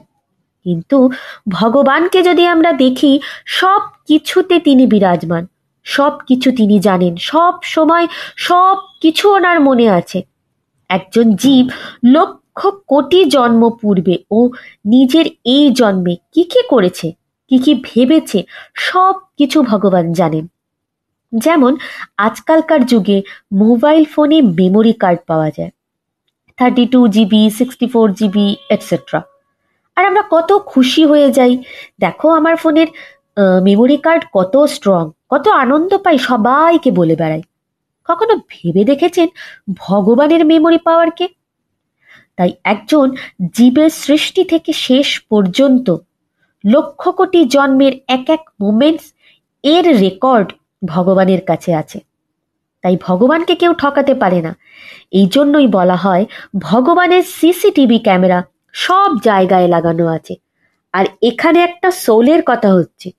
কিন্তু 0.65 1.09
ভগবানকে 1.49 2.23
যদি 2.23 2.43
আমরা 2.45 2.71
দেখি, 2.73 3.19
সব 3.45 3.81
কিছুতে 4.07 4.59
তিনি 4.59 4.87
বিরাজমান। 4.87 5.47
সব 5.83 6.13
কিছু 6.27 6.51
তিনি 6.51 6.79
জানেন। 6.79 7.15
সব 7.15 7.53
সময় 7.63 8.07
সব 8.35 8.77
কিছু 9.01 9.29
ওনার 9.29 9.59
মনে 9.59 9.89
আছে। 9.89 10.23
একজন 10.89 11.33
জীব 11.33 11.65
লক্ষ 12.05 12.67
কোটি 12.87 13.25
জন্ম 13.25 13.69
পূর্বে 13.81 14.15
ও 14.31 14.39
নিজের 14.85 15.25
এই 15.45 15.65
জন্মে 15.71 16.15
কি 16.33 16.43
কি 16.43 16.61
করেছে, 16.69 17.07
কি 17.49 17.57
কি 17.57 17.73
ভেবেছে, 17.83 18.43
সব 18.75 19.15
কিছু 19.37 19.61
ভগবান 19.61 20.13
জানেন। 20.13 20.47
যেমন, 21.33 21.73
আজকালকার 22.17 22.81
যুগে 22.85 23.17
মোবাইল 23.53 24.03
ফোনে 24.13 24.37
মেমোরি 24.59 24.93
কার্ড 24.93 25.19
পাওয়া 25.29 25.49
যায়। 25.57 25.71
Thirty 26.59 26.85
two 26.93 26.99
GB, 27.07 27.41
sixty 27.59 27.87
four 27.93 28.07
GB 28.19 28.47
etcetera 28.69 29.19
আর 29.97 30.03
আমরা 30.09 30.23
কত 30.29 30.49
খুশি 30.71 31.03
হয়ে 31.05 31.29
যাই। 31.31 31.53
দেখো, 31.99 32.27
আমার 32.29 32.55
ফোনের 32.55 32.89
মেমোরি 33.63 33.97
কার্ড 34.05 34.23
কত 34.33 34.53
স্ট্রং 34.65 35.03
কত 35.29 35.45
আনন্দ 35.63 35.91
পাই, 36.05 36.17
সবাইকে 36.29 36.89
বলে 36.91 37.15
বেড়াই। 37.15 37.43
কখনো 38.09 38.33
ভেবে 38.51 38.83
দেখেছেন 38.91 39.27
ভগবানের 39.83 40.41
মেমোরি 40.45 40.79
পাওয়ারকে 40.87 41.25
তাই 42.37 42.51
একজন 42.63 43.07
জীবের 43.53 43.91
সৃষ্টি 44.03 44.41
থেকে 44.43 44.71
শেষ 44.87 45.07
পর্যন্ত 45.29 45.87
লক্ষ 46.63 47.01
কোটি 47.09 47.41
জন্মের 47.45 47.93
এক 48.07 48.25
এক 48.35 48.41
মোমেন্টস 48.61 49.05
এর 49.63 49.85
রেকর্ড 49.99 50.47
ভগবানের 50.85 51.41
কাছে 51.45 51.73
আছে। 51.73 51.99
তাই 52.81 52.97
ভগবানকে 53.01 53.55
কেউ 53.55 53.73
ঠকাতে 53.73 54.13
পারে 54.13 54.41
না। 54.41 54.55
এই 55.11 55.27
জন্যই 55.31 55.67
বলা 55.67 55.95
হয়, 55.95 56.25
ভগবানের 56.59 57.23
সিসিটিভি 57.23 57.99
ক্যামেরা 57.99 58.43
সব 58.73 59.17
জায়গায় 59.23 59.67
লাগানো 59.67 60.07
আছে। 60.07 60.35
আর 60.93 61.05
এখানে 61.21 61.59
একটা 61.59 61.91
সোলের 61.91 62.43
কথা 62.45 62.73
হচ্ছে। 62.73 63.11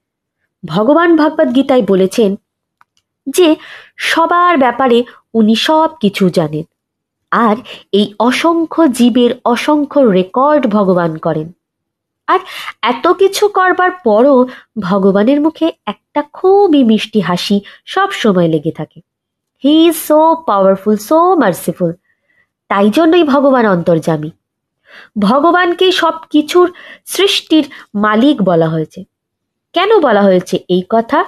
ভগবান 0.67 1.17
ভগবত 1.17 1.55
গীতায় 1.55 1.83
বলেছেন 1.83 2.37
যে, 3.29 3.57
সবার 3.97 4.59
ব্যাপারে 4.59 5.05
উনি 5.35 5.55
সব 5.55 5.91
কিছু 6.01 6.31
জানেন। 6.31 6.65
আর 7.31 7.57
এই 7.93 8.15
অসংখ্য 8.19 8.93
জীবের 8.93 9.31
অসংখ্য 9.45 10.01
রেকর্ড 10.01 10.67
ভগবান 10.67 11.17
করেন। 11.17 11.53
আর 12.31 12.41
এত 12.83 13.05
কিছু 13.21 13.45
করবার 13.49 13.91
পরও 14.05 14.37
ভগবানের 14.81 15.39
মুখে 15.41 15.67
একটা 15.87 16.21
খুবই 16.33 16.81
মিষ্টি 16.85 17.21
হাসি 17.21 17.57
সব 17.85 18.09
সময় 18.13 18.49
লেগে 18.49 18.73
থাকে। 18.73 18.99
He 19.65 19.75
is 19.87 19.97
so 20.09 20.19
powerful 20.47 20.97
so 21.09 21.19
merciful 21.35 21.91
তাই 22.71 22.89
জন্যই 22.91 23.25
ভগবান 23.25 23.65
অন্তর্জামী 23.67 24.31
ভগবানকে 25.19 25.87
সব 25.93 26.15
কিছুর 26.31 26.67
সৃষ্টির 27.07 27.65
মালিক 27.95 28.37
বলা 28.43 28.69
হয়েছে। 28.69 29.01
কেন 29.75 29.91
বলা 29.99 30.23
হয়েছে 30.23 30.57
এই 30.69 30.83
কথা? 30.89 31.21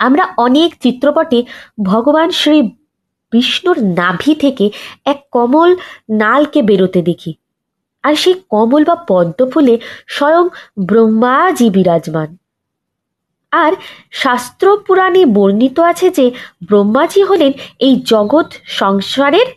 আমরা 0.00 0.24
অনেক 0.36 0.70
চিত্রপটে 0.82 1.38
ভগবান 1.84 2.28
শ্রী 2.30 2.58
বিষ্ণুর 3.32 3.78
নাভি 3.98 4.32
থেকে 4.34 4.66
এক 5.04 5.18
কমল 5.32 5.70
নালকে 6.10 6.60
বেরোতে 6.62 7.00
দেখি। 7.02 7.32
আর 8.04 8.14
সেই 8.14 8.34
কমল 8.50 8.84
বা 8.84 8.96
পদ্ম 9.08 9.38
ফুলে 9.50 9.78
স্বয়ং 10.06 10.48
ব্রহ্মাজি 10.86 11.70
বিরাজমান। 11.70 12.36
আর 13.52 13.72
শাস্ত্র 14.12 14.66
পুরাণে 14.86 15.22
বর্ণিত 15.26 15.76
আছে 15.90 16.10
যে 16.10 16.26
ব্রহ্মাজি 16.68 17.22
হলেন 17.22 17.52
এই 17.78 17.94
জগৎ 18.06 18.48
সংসারের 18.80 19.48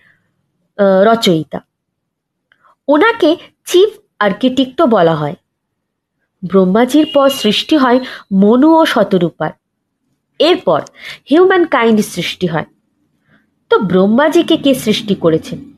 রচয়িতা। 1.06 1.60
ওনাকে 2.88 3.30
চিফ 3.66 3.89
আর্কিটেক্টও 4.20 4.86
বলা 4.86 5.16
হয়। 5.16 5.36
ব্রহ্মাজির 6.44 7.06
পর 7.13 7.30
সৃষ্টি 7.30 7.75
হয় 7.77 8.00
মনু 8.32 8.70
ও 8.80 8.82
শতরূপার। 8.86 9.51
এরপর 10.39 10.82
হিউম্যান 11.30 11.63
কাইন্ড 11.66 12.00
সৃষ্টি 12.13 12.48
হয়। 12.48 12.68
তো 13.72 13.75
ব্রহ্মাজিকে 13.89 14.58
কে 14.58 14.72
সৃষ্টি 14.75 15.16
করেছেন? 15.16 15.76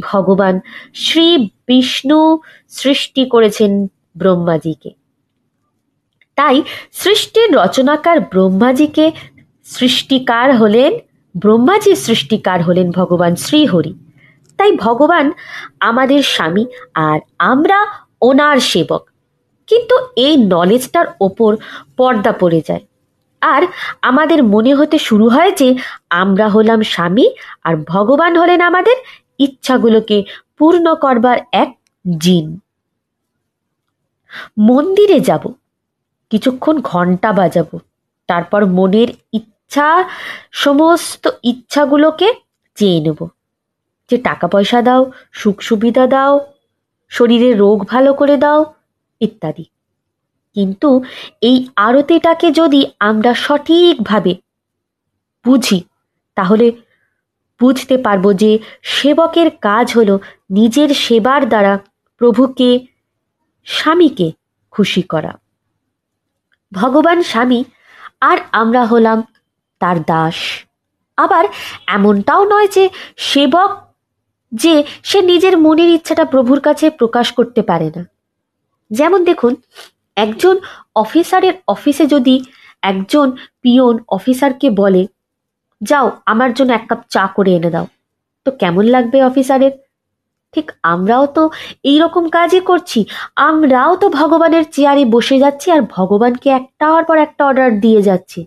ভগবান 0.00 0.60
শ্রী 0.94 1.36
বিষ্ণু 1.66 2.38
সৃষ্টি 2.68 3.24
করেছেন 3.24 3.86
ব্রহ্মাজিকে। 4.16 4.90
তাই 6.36 6.62
সৃষ্টির 6.92 7.54
রচনাকার 7.54 8.20
ব্রহ্মাজিকে 8.20 9.12
সৃষ্টিকার 9.64 10.56
হলেন, 10.56 10.98
ব্রহ্মাজির 11.38 11.96
সৃষ্টিকার 11.96 12.62
হলেন 12.62 12.90
ভগবান 12.90 13.36
শ্রীহরি। 13.36 13.94
তাই 14.56 14.72
ভগবান 14.72 15.32
আমাদের 15.80 16.22
স্বামী 16.22 16.66
আর 16.94 17.20
আমরা 17.38 17.86
ওনার 18.22 18.58
সেবক। 18.58 19.08
কিন্তু 19.66 19.98
এই 20.16 20.36
নলেজটার 20.36 21.06
ওপর 21.20 21.56
পর্দা 21.96 22.32
পড়ে 22.32 22.62
যায়। 22.68 22.80
আর 23.40 23.62
আমাদের 24.02 24.44
মনে 24.44 24.74
হতে 24.74 24.98
শুরু 24.98 25.28
হয় 25.28 25.50
যে 25.50 25.74
আমরা 26.10 26.48
হলাম 26.48 26.82
স্বামী 26.82 27.30
আর 27.64 27.76
ভগবান 27.76 28.36
হলেন 28.36 28.60
আমাদের 28.60 28.96
ইচ্ছাগুলোকে 29.38 30.24
পূর্ণ 30.58 30.94
করবার 30.94 31.38
এক 31.52 31.70
জিন। 32.18 32.58
মন্দিরে 34.58 35.20
যাব, 35.20 35.52
কিছুক্ষণ 36.30 36.80
ঘণ্টা 36.80 37.32
বাজাবো, 37.32 37.78
তারপর 38.26 38.66
মনের 38.66 39.08
ইচ্ছা, 39.32 40.08
সমস্ত 40.52 41.28
ইচ্ছাগুলোকে 41.42 42.34
চেয়ে 42.74 43.00
নেব। 43.00 43.26
যে 44.10 44.18
টাকা 44.18 44.48
পয়সা 44.48 44.82
দাও, 44.82 45.12
সুখ 45.32 45.60
সুবিধা 45.60 46.06
দাও 46.06 46.52
শরীরের 47.08 47.58
রোগ 47.58 47.84
ভালো 47.84 48.14
করে 48.14 48.36
দাও, 48.36 48.74
ইত্যাদি। 49.20 49.64
কিন্তু 50.54 51.02
এই 51.40 51.68
আরতিটাকে 51.76 52.52
যদি 52.52 52.86
আমরা 52.98 53.34
সঠিকভাবে 53.34 54.34
বুঝি, 55.44 55.84
তাহলে 56.34 56.72
বুঝতে 57.62 57.96
পারব 58.06 58.24
যে 58.42 58.50
সেবকের 58.94 59.48
কাজ 59.60 59.86
হল 59.96 60.10
নিজের 60.50 60.90
সেবার 61.04 61.42
দ্বারা 61.48 61.72
প্রভুকে, 62.20 62.70
স্বামীকে 63.66 64.28
খুশি 64.72 65.02
করা। 65.02 65.32
ভগবান 66.72 67.18
স্বামী, 67.22 67.60
আর 68.20 68.38
আমরা 68.52 68.82
হলাম 68.84 69.18
তার 69.80 69.98
দাস। 70.02 70.36
আবার 71.18 71.44
এমনটাও 71.86 72.42
নয় 72.44 72.68
যে 72.76 72.84
সেবক, 73.16 73.70
যে 74.52 74.74
সে 75.02 75.18
নিজের 75.30 75.54
মনের 75.64 75.90
ইচ্ছাটা 75.96 76.24
প্রভুর 76.24 76.60
কাছে 76.60 76.86
প্রকাশ 77.00 77.26
করতে 77.38 77.60
পারে 77.70 77.88
না। 77.96 78.02
যেমন 78.90 79.20
দেখুন, 79.24 79.52
একজন 80.16 80.56
অফিসারের 81.02 81.54
অফিসে 81.68 82.04
যদি 82.06 82.34
একজন 82.82 83.26
পিয়ন 83.62 83.94
অফিসারকে 84.08 84.68
বলে 84.80 85.02
যাও, 85.82 86.12
আমার 86.26 86.54
জন্য 86.54 86.72
এক 86.72 86.86
কাপ 86.88 87.00
চা 87.10 87.26
করে 87.26 87.54
এনে 87.54 87.70
দাও। 87.70 87.86
তো 88.44 88.50
কেমন 88.50 88.84
লাগবে 88.84 89.22
অফিসারের? 89.22 89.72
ঠিক 90.52 90.72
আমরাও 90.82 91.26
তো 91.26 91.50
এই 91.84 91.98
রকম 91.98 92.28
কাজই 92.28 92.60
করছি। 92.60 93.04
আমরাও 93.36 93.96
তো 93.96 94.08
ভগবানের 94.08 94.64
চেয়ারে 94.70 95.04
বসে 95.04 95.38
যাচ্ছি 95.38 95.70
আর 95.70 95.80
ভগবানকে 95.80 96.50
একটার 96.50 97.04
পর 97.04 97.18
একটা 97.18 97.46
অর্ডার 97.46 97.80
দিয়ে 97.80 98.02
যাচ্ছি। 98.02 98.46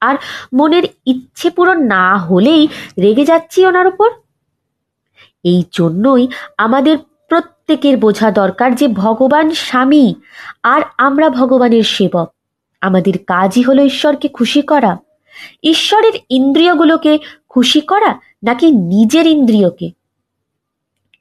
আর 0.00 0.14
মনের 0.52 0.82
ইচ্ছে 1.06 1.50
পূরণ 1.50 1.82
না 1.84 2.16
হলেই 2.16 2.68
রেগে 3.00 3.24
যাচ্ছি 3.24 3.66
ওনার 3.66 3.86
ওপর 3.86 4.10
এই 5.44 5.64
জন্যই 5.72 6.28
আমাদের 6.58 6.98
প্রত্যেকের 7.28 7.96
বোঝা 7.96 8.30
দরকার 8.30 8.74
যে 8.74 8.88
ভগবান 8.88 9.50
স্বামী 9.50 10.14
আর 10.62 10.82
আমরা 10.98 11.30
ভগবানের 11.30 11.82
সেবক। 11.82 12.28
আমাদের 12.80 13.18
কাজই 13.26 13.62
হলো 13.62 13.82
ঈশ্বরকে 13.82 14.28
খুশি 14.28 14.62
করা। 14.62 14.96
ঈশ্বরের 15.62 16.12
ইন্দ্রিয়গুলোকে 16.30 17.18
খুশি 17.48 17.80
করা 17.80 18.20
নাকি 18.42 18.70
নিজের 18.70 19.26
ইন্দ্রিয়কে? 19.26 19.90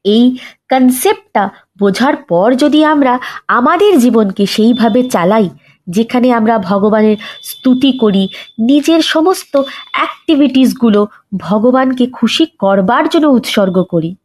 এই 0.04 0.38
কনসেপ্টটা 0.70 1.50
বোঝার 1.80 2.16
পর 2.16 2.56
যদি 2.56 2.86
আমরা 2.86 3.20
আমাদের 3.48 4.00
জীবনকে 4.00 4.46
সেইভাবে 4.46 5.10
চালাই, 5.10 5.50
যেখানে 5.90 6.32
আমরা 6.32 6.60
ভগবানের 6.60 7.18
স্তুতি 7.44 7.98
করি, 7.98 8.30
নিজের 8.60 9.02
সমস্ত 9.02 9.62
অ্যাক্টিভিটিসগুলো 9.92 11.08
ভগবানকে 11.38 12.08
খুশি 12.08 12.46
করবার 12.46 13.10
জন্য 13.10 13.28
উৎসর্গ 13.28 13.84
করি। 13.84 14.16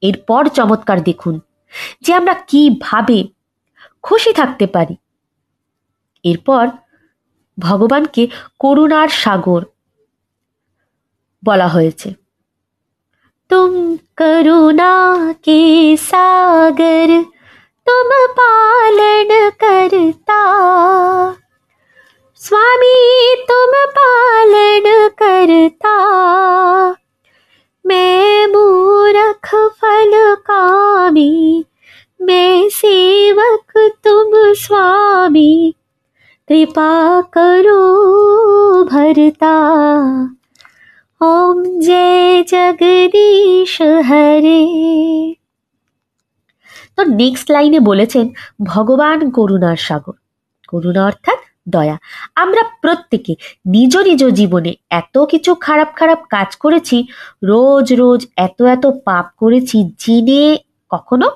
এরপর 0.00 0.48
চমৎকার 0.48 1.02
দেখুন 1.02 1.40
যে 2.00 2.14
আমরা 2.14 2.34
কীভাবে 2.34 3.24
খুশি 4.02 4.32
থাকতে 4.32 4.66
পারি। 4.66 4.96
এরপর 6.24 6.68
ভগবানকে 7.59 8.27
করুণার 8.59 9.09
সাগর 9.09 9.61
বলা 11.43 11.67
হয়েছে 11.67 12.09
তুম 13.51 13.71
করুণা 14.17 14.93
কে 15.43 15.61
সাগর 15.97 17.09
तुम 17.87 18.09
पालन 18.29 19.29
करता 19.59 20.41
स्वामी 22.41 23.35
तुम 23.45 23.73
पालन 23.97 24.89
करता 25.13 25.95
मैं 27.85 28.47
मूरख 28.47 29.14
कृपा 36.49 36.89
करो 37.33 37.81
भरता 38.85 39.55
ओम 41.21 41.63
जय 41.81 42.43
जगदीश 42.47 43.77
हरे 44.05 44.59
তো 46.95 47.01
নেক্সট 47.15 47.47
লাইনে 47.51 47.79
বলেছেন 47.81 48.25
ভগবান 48.63 49.19
করুণার 49.31 49.77
সাগর 49.77 50.15
করুণা 50.73 51.01
অর্থাৎ 51.05 51.39
দয়া 51.67 51.97
আমরা 52.35 52.61
প্রত্যেকে 52.81 53.33
নিজ 53.65 53.93
নিজ 54.07 54.21
জীবনে 54.33 54.71
এত 54.91 55.15
কিছু 55.25 55.51
খারাপ 55.61 55.89
খারাপ 55.95 56.19
কাজ 56.29 56.49
করেছি 56.55 56.97
রোজ 57.43 57.87
রোজ 57.93 58.21
এত 58.37 58.59
এত 58.65 58.85
পাপ 59.05 59.25
করেছি 59.41 59.77
জেনে 59.99 60.41
কখনো 60.91 61.27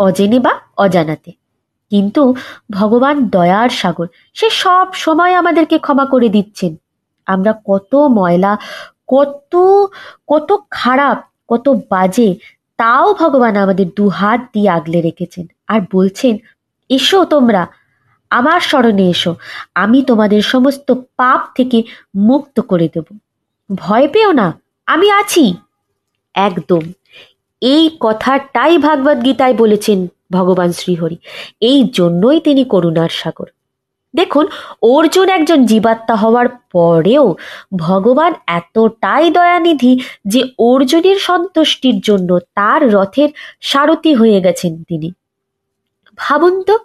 অজেনে 0.00 0.38
বা 0.38 0.52
অজানাতে 0.78 1.30
কিন্তু 1.91 2.21
ভগবান 2.71 3.15
দয়ার 3.29 3.69
সাগর, 3.81 4.07
সে 4.35 4.47
সব 4.63 4.87
সময় 4.93 5.33
আমাদেরকে 5.35 5.77
ক্ষমা 5.79 6.05
করে 6.05 6.29
দিচ্ছেন। 6.29 6.71
আমরা 7.27 7.51
কত 7.65 7.91
ময়লা, 8.17 8.53
কত 9.07 9.53
কত 10.27 10.49
খারাপ, 10.71 11.17
কত 11.49 11.65
বাজে, 11.91 12.29
তাও 12.79 13.07
ভগবান 13.13 13.53
আমাদের 13.55 13.87
দু 13.97 14.05
হাত 14.09 14.39
দিয়ে 14.53 14.69
আগলে 14.69 14.99
রেখেছেন 15.01 15.45
আর 15.67 15.79
বলছেন, 15.93 16.33
এসো 16.89 17.19
তোমরা, 17.25 17.61
আমার 18.31 18.59
স্মরণে 18.59 19.05
এসো, 19.09 19.31
আমি 19.75 19.99
তোমাদের 20.03 20.41
সমস্ত 20.43 20.87
পাপ 21.19 21.41
থেকে 21.57 21.77
মুক্ত 22.29 22.57
করে 22.61 22.87
দেব। 22.93 23.07
ভয় 23.69 24.07
পেও 24.07 24.31
না, 24.31 24.47
আমি 24.87 25.07
আছি। 25.11 25.43
একদম, 26.35 26.83
এই 27.61 27.83
কথাটাই 27.99 28.73
ভাগবত 28.77 29.17
গীতায় 29.25 29.53
বলেছেন 29.53 29.99
ভগবান 30.31 30.71
শ্রীহরি। 30.71 31.17
এই 31.59 31.89
জন্যই 31.93 32.39
তিনি 32.39 32.63
করুণার 32.63 33.09
সাগর। 33.09 33.45
দেখুন, 34.15 34.47
অর্জুন 34.81 35.29
একজন 35.29 35.65
জীবাত্মা 35.65 36.15
হওয়ার 36.15 36.49
পরেও 36.49 37.35
ভগবান 37.77 38.33
এতটাই 38.47 39.31
দয়ানিধি 39.31 39.99
যে 40.25 40.43
অর্জুনের 40.59 41.15
সন্তুষ্টির 41.19 41.99
জন্য 41.99 42.39
তার 42.39 42.93
রথের 42.93 43.29
সারথি 43.61 44.13
হয়ে 44.13 44.41
গেছেন 44.41 44.83
তিনি। 44.83 45.11
ভাবুন 46.17 46.63
তো, 46.63 46.79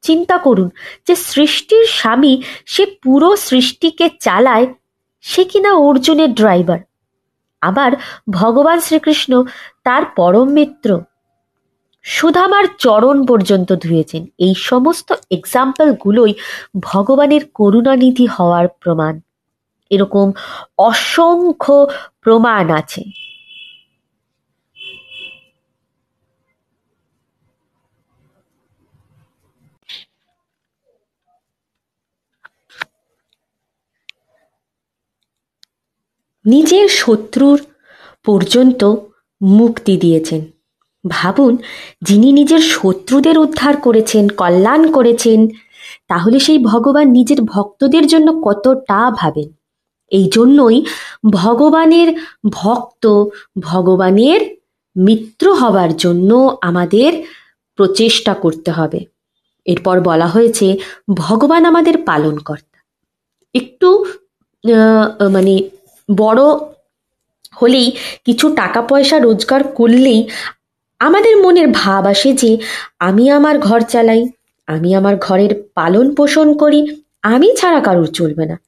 চিন্তা 0.00 0.38
করুন 0.38 0.70
যে 1.06 1.14
সৃষ্টির 1.14 1.84
স্বামী 1.84 2.42
সে 2.66 2.86
পুরো 2.86 3.36
সৃষ্টিকে 3.36 4.10
চালায়, 4.20 4.66
সে 5.20 5.44
কিনা 5.44 5.72
অর্জুনের 5.72 6.34
ড্রাইভার 6.34 6.78
আবার 7.60 7.92
ভগবান 8.30 8.80
শ্রীকৃষ্ণ 8.80 9.44
তার 9.84 10.04
পরম 10.04 10.48
মিত্র। 10.48 11.00
সুধামার 12.02 12.64
চরণ 12.78 13.26
পর্যন্ত 13.26 13.72
ধুয়েছেন। 13.72 14.26
এই 14.38 14.54
সমস্ত 14.54 15.12
এক্সাম্পলগুলোই 15.30 16.34
ভগবানের 16.80 17.40
করুণানিধি 17.54 18.26
হওয়ার 18.26 18.68
প্রমাণ। 18.68 19.20
এরকম 19.90 20.32
অসংখ্য 20.78 21.86
প্রমাণ 22.20 22.70
আছে। 22.70 23.04
নিজের 36.44 36.88
শত্রুর 36.88 37.66
পর্যন্ত 38.24 38.94
মুক্তি 39.42 39.96
দিয়েছেন। 39.96 40.57
ভাবুন, 41.04 41.54
যিনি 42.02 42.28
নিজের 42.32 42.62
শত্রুদের 42.74 43.38
উদ্ধার 43.38 43.74
করেছেন, 43.76 44.28
কল্যাণ 44.28 44.82
করেছেন, 44.92 45.48
তাহলে 46.08 46.38
সেই 46.40 46.58
ভগবান 46.58 47.06
নিজের 47.08 47.40
ভক্তদের 47.42 48.06
জন্য 48.06 48.28
কতটা 48.44 49.10
ভাবেন? 49.10 49.48
এই 50.12 50.26
জন্যই 50.32 50.78
ভগবানের 51.32 52.08
ভক্ত, 52.50 53.04
ভগবানের 53.60 54.40
মিত্র 54.96 55.44
হবার 55.54 55.96
জন্য 55.96 56.58
আমাদের 56.62 57.10
প্রচেষ্টা 57.76 58.34
করতে 58.34 58.70
হবে। 58.70 59.00
এরপর 59.66 59.96
বলা 60.00 60.26
হয়েছে, 60.26 60.66
ভগবান 61.14 61.62
আমাদের 61.64 61.94
পালনকর্তা। 62.02 62.78
একটু 63.54 63.88
মানে 65.32 65.54
বড় 66.16 66.42
হলেই, 67.62 67.88
কিছু 68.24 68.46
টাকা 68.54 68.82
পয়সা 68.82 69.16
রোজগার 69.18 69.62
করলেই 69.78 70.20
আমাদের 70.98 71.36
মনের 71.36 71.68
ভাব 71.68 72.06
আসে 72.06 72.32
যে 72.32 72.58
আমি 72.98 73.30
আমার 73.30 73.58
ঘর 73.58 73.80
চালাই, 73.80 74.26
আমি 74.66 74.94
আমার 74.94 75.16
ঘরের 75.16 75.70
পালন 75.74 76.14
পোষণ 76.14 76.56
করি, 76.56 77.02
আমি 77.22 77.56
ছাড়া 77.56 77.80
কারোর 77.80 78.06
চলবে 78.06 78.46
না। 78.46 78.60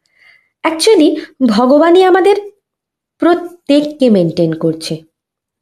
অ্যাকচুয়ালি 0.63 1.17
ভগবানই 1.47 2.05
আমাদের 2.05 2.37
প্রত্যেককে 3.19 4.11
মেনটেন 4.11 4.53
করছে। 4.53 5.03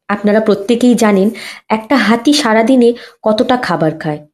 আপনারা 0.08 0.40
প্রত্যেকেই 0.40 0.94
জানেন, 0.94 1.30
একটা 1.68 1.96
হাতি 1.96 2.32
সারাদিনে 2.32 2.92
কতটা 3.22 3.56
খাবার 3.56 3.98
খায়। 3.98 4.26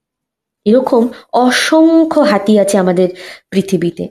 এরকম 0.65 1.09
অসংখ্য 1.33 2.21
হাতি 2.21 2.59
আছে 2.59 2.79
আমাদের 2.79 3.09
পৃথিবীতে। 3.51 4.09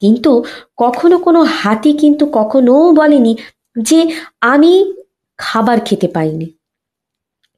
কিন্তু 0.00 0.44
কখনো 0.76 1.18
কোনো 1.18 1.42
হাতি 1.42 1.92
কিন্তু 1.92 2.26
কখনো 2.32 2.92
বলেনি 2.92 3.36
যে 3.78 4.16
আমি 4.40 4.92
খাবার 5.38 5.80
খেতে 5.80 6.08
পাইনি। 6.08 6.52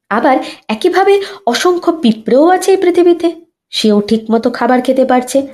আবার 0.08 0.36
একইভাবে 0.68 1.20
অসংখ্য 1.46 1.92
পিঁপড়েও 1.92 2.48
আছে 2.48 2.70
এই 2.70 2.76
পৃথিবীতে। 2.76 3.44
সেও 3.70 4.00
ঠিকমতো 4.00 4.50
খাবার 4.50 4.82
খেতে 4.82 5.04
পারছে। 5.04 5.48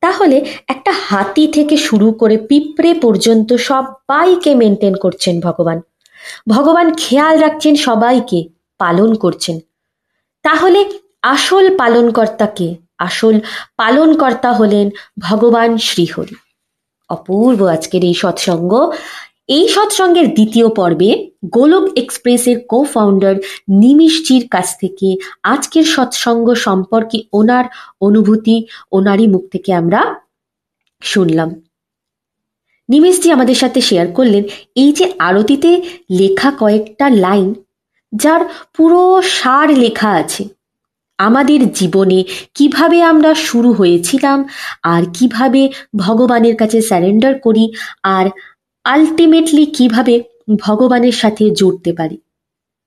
তাহলে 0.00 0.44
একটা 0.68 0.92
হাতি 1.08 1.48
থেকে 1.48 1.76
শুরু 1.76 2.12
করে 2.12 2.36
পিঁপড়ে 2.36 2.94
পর্যন্ত 2.94 3.52
সবাইকে 3.52 4.54
মেনটেন 4.54 4.94
করছেন 4.94 5.40
ভগবান। 5.40 5.80
ভগবান 6.48 6.94
খেয়াল 6.94 7.38
রাখছেন 7.38 7.76
সবাইকে 7.76 8.48
পালন 8.78 9.14
করছেন। 9.14 9.60
তাহলে 10.42 10.84
আসল 11.22 11.76
পালনকর্তাকে 11.76 12.74
আসল 12.98 13.40
পালনকর্তা 13.76 14.52
হলেন 14.52 14.90
ভগবান 15.18 15.78
শ্রীহরি। 15.78 16.34
অপূর্ব 17.08 17.64
আজকের 17.64 18.04
এই 18.04 18.14
সৎসঙ্গ। 18.14 18.92
এই 19.48 19.68
সৎসঙ্গের 19.68 20.26
দ্বিতীয় 20.34 20.68
পর্বে 20.68 21.10
গোলক 21.50 21.84
এক্সপ্রেসের 21.96 22.56
কো 22.68 22.84
ফাউন্ডার 22.84 23.34
নিমিশজির 23.68 24.48
কাছ 24.48 24.68
থেকে 24.78 25.16
আজকের 25.42 25.84
সৎসঙ্গ 25.84 26.54
সম্পর্কে 26.54 27.18
ওনার 27.32 27.64
অনুভূতি, 28.00 28.56
ওনারই 28.92 29.26
মুখ 29.26 29.42
থেকে 29.52 29.70
আমরা 29.72 30.00
শুনলাম। 31.02 31.50
নিমেশজি 32.88 33.32
আমাদের 33.32 33.54
সাথে 33.54 33.80
শেয়ার 33.80 34.08
করলেন, 34.12 34.44
এই 34.76 34.92
যে 34.92 35.12
আরতিতে 35.18 35.70
লেখা 36.10 36.50
কয়েকটা 36.50 37.10
লাইন 37.24 37.54
যার 38.12 38.42
পুরো 38.76 39.00
সার 39.22 39.68
লেখা 39.70 40.10
আছে, 40.10 40.42
আমাদের 41.18 41.72
জীবনে 41.72 42.24
কীভাবে 42.54 43.02
আমরা 43.02 43.34
শুরু 43.34 43.72
হয়েছিলাম, 43.72 44.38
আর 44.82 45.02
কীভাবে 45.14 45.62
ভগবানের 45.96 46.56
কাছে 46.56 46.82
স্যারেন্ডার 46.82 47.34
করি, 47.38 47.64
আর 48.02 48.26
আলটিমেটলি 48.92 49.64
কীভাবে 49.76 50.14
ভগবানের 50.58 51.16
সাথে 51.22 51.44
জুড়তে 51.50 51.90
পারি? 51.92 52.18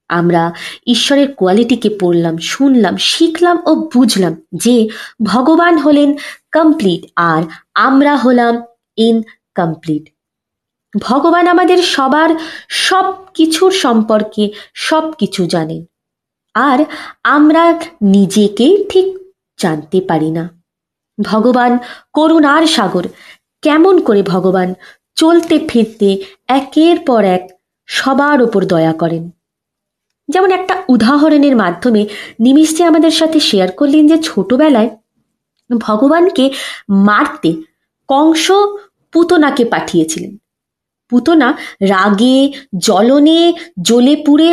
আমরা 0.10 0.44
ঈশ্বরের 0.88 1.28
কোয়ালিটিকে 1.40 1.90
পড়লাম, 2.02 2.36
শুনলাম, 2.52 2.96
শিখলাম 3.10 3.58
ও 3.66 3.72
বুঝলাম 3.94 4.34
যে 4.56 4.76
ভগবান 5.24 5.74
হলেন 5.78 6.10
কমপ্লিট 6.52 7.02
আর 7.32 7.42
আমরা 7.88 8.14
হলাম 8.16 8.54
ইনকমপ্লিট 8.98 10.06
ভগবান 11.02 11.46
আমাদের 11.48 11.80
সবার 11.96 12.30
সব 12.88 13.06
কিছুর 13.34 13.72
সম্পর্কে 13.84 14.44
সব 14.88 15.04
কিছু 15.12 15.42
জানেন, 15.46 15.82
আর 16.56 16.80
আমরা 17.36 17.64
নিজেকেই 18.16 18.76
ঠিক 18.90 19.08
জানতে 19.60 20.00
পারি 20.10 20.30
না। 20.32 20.44
ভগবান 21.18 21.72
করুণার 22.14 22.64
সাগর, 22.76 23.06
কেমন 23.64 23.96
করে 24.02 24.22
ভগবান 24.24 24.70
চলতে 25.20 25.56
ফিরতে 25.70 26.10
একের 26.48 26.98
পর 27.00 27.24
এক 27.38 27.44
সবার 27.88 28.38
ওপর 28.42 28.62
দয়া 28.66 28.94
করেন। 28.94 29.24
যেমন 30.30 30.52
একটা 30.52 30.76
উদাহরণের 30.90 31.56
মাধ্যমে 31.56 32.02
নিমিষে 32.40 32.84
আমাদের 32.84 33.12
সাথে 33.12 33.40
শেয়ার 33.40 33.70
করলেন 33.72 34.04
যে 34.08 34.18
ছোটবেলায় 34.24 34.90
ভগবানকে 35.70 36.46
মারতে 37.08 37.52
কংস 38.10 38.46
পুতনাকে 39.14 39.64
পাঠিয়েছিলেন। 39.66 40.32
পুতনা 41.12 41.50
রাগে, 41.90 42.40
জ্বলনে, 42.78 43.40
জ্বলে 43.82 44.14
পুড়ে 44.26 44.50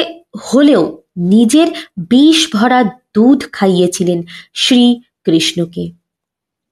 হলেও 0.53 0.83
নিজের 1.33 1.69
বিষ 2.11 2.39
ভরা 2.53 2.81
দুধ 3.15 3.41
খাইয়েছিলেন 3.53 4.19
শ্রী 4.55 4.83
কৃষ্ণকে 5.25 5.85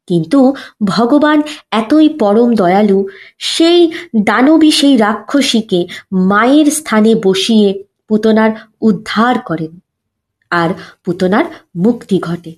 কিন্তু 0.07 0.55
ভগবান 0.85 1.43
এতই 1.71 2.09
পরম 2.09 2.55
দয়ালু, 2.55 3.09
সেই 3.39 3.93
দানবী 4.17 4.71
সেই 4.71 4.97
রাক্ষসীকে 4.97 5.87
মায়ের 6.13 6.67
স্থানে 6.71 7.15
বসিয়ে 7.15 7.85
পুতনার 8.09 8.51
উদ্ধার 8.81 9.39
করেন 9.39 9.73
আর 10.51 10.71
পুতনার 11.05 11.45
মুক্তি 11.77 12.19
ঘটে। 12.19 12.53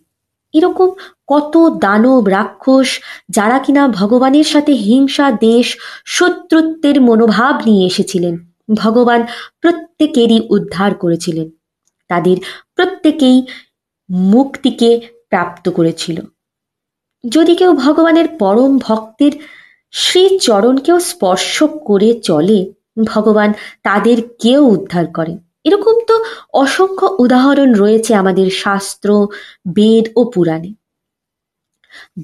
এরকম 0.52 0.88
কত 1.26 1.54
দানব 1.80 2.28
রাক্ষস 2.28 3.00
যারা 3.28 3.58
কিনা 3.58 3.88
ভগবানের 3.88 4.44
সাথে 4.44 4.72
হিংসা, 4.72 5.30
দেশ, 5.30 5.76
শত্রুত্বের 6.06 7.00
মনোভাব 7.00 7.54
নিয়ে 7.66 7.86
এসেছিলেন, 7.86 8.34
ভগবান 8.74 9.20
প্রত্যেকেরই 9.60 10.40
উদ্ধার 10.50 10.94
করেছিলেন। 10.94 11.50
তাদের 12.08 12.36
প্রত্যেকেই 12.74 13.46
মুক্তিকে 14.10 14.90
প্রাপ্ত 15.30 15.68
করেছিল। 15.68 16.20
যদি 17.28 17.52
কেউ 17.56 17.72
ভগবানের 17.84 18.28
পরম 18.38 18.72
ভক্তের 18.78 19.32
শ্রীচরণকেও 19.92 20.98
স্পর্শ 21.00 21.54
করে 21.84 22.10
চলে, 22.20 22.60
ভগবান 23.04 23.50
তাদের 23.82 24.18
কেউ 24.38 24.60
উদ্ধার 24.66 25.06
করেন 25.06 25.38
এরকম 25.64 25.94
তো 26.06 26.14
অসংখ্য 26.52 27.06
উদাহরণ 27.18 27.70
রয়েছে 27.74 28.14
আমাদের 28.14 28.50
শাস্ত্র, 28.50 29.08
বেদ 29.68 30.04
ও 30.16 30.20
পুরাণে। 30.24 30.70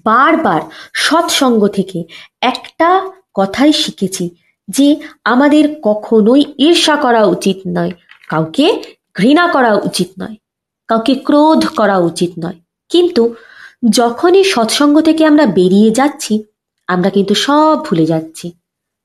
বারবার 0.05 0.61
সৎসঙ্গ 0.95 1.63
থেকে 1.69 1.99
একটা 2.41 2.91
কথাই 3.35 3.73
শিখেছি 3.73 4.25
যে 4.69 4.89
আমাদের 5.25 5.65
কখনোই 5.83 6.43
ঈর্ষা 6.59 6.97
করা 6.97 7.23
উচিত 7.25 7.59
নয়, 7.67 7.93
কাউকে 8.29 8.67
ঘৃণা 9.15 9.45
করা 9.47 9.73
উচিত 9.75 10.09
নয়, 10.21 10.37
কাউকে 10.89 11.15
ক্রোধ 11.15 11.63
করা 11.77 11.97
উচিত 11.99 12.33
নয়। 12.45 12.59
কিন্তু 12.89 13.23
যখনই 13.83 14.45
সৎসঙ্গ 14.45 15.01
থেকে 15.01 15.27
আমরা 15.27 15.47
বেরিয়ে 15.47 15.91
যাচ্ছি, 15.91 16.45
আমরা 16.87 17.11
কিন্তু 17.11 17.35
সব 17.35 17.85
ভুলে 17.85 18.07
যাচ্ছি। 18.07 18.53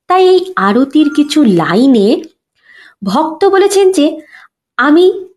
তাই 0.08 0.28
এই 0.28 0.54
আরতির 0.56 1.10
কিছু 1.16 1.44
লাইনে 1.44 2.22
ভক্ত 3.04 3.46
বলেছেন 3.46 3.92
যে, 3.92 4.22
আমি 4.78 5.30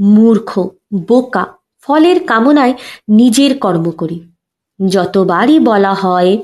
মূর্খ, 0.00 0.68
বোকা, 0.94 1.44
ফলের 1.82 2.20
কামনায় 2.20 2.74
নিজের 3.08 3.58
কর্ম 3.58 3.90
করি। 3.90 4.20
যতবারই 4.88 5.58
বলা 5.58 5.94
হয়, 5.94 6.38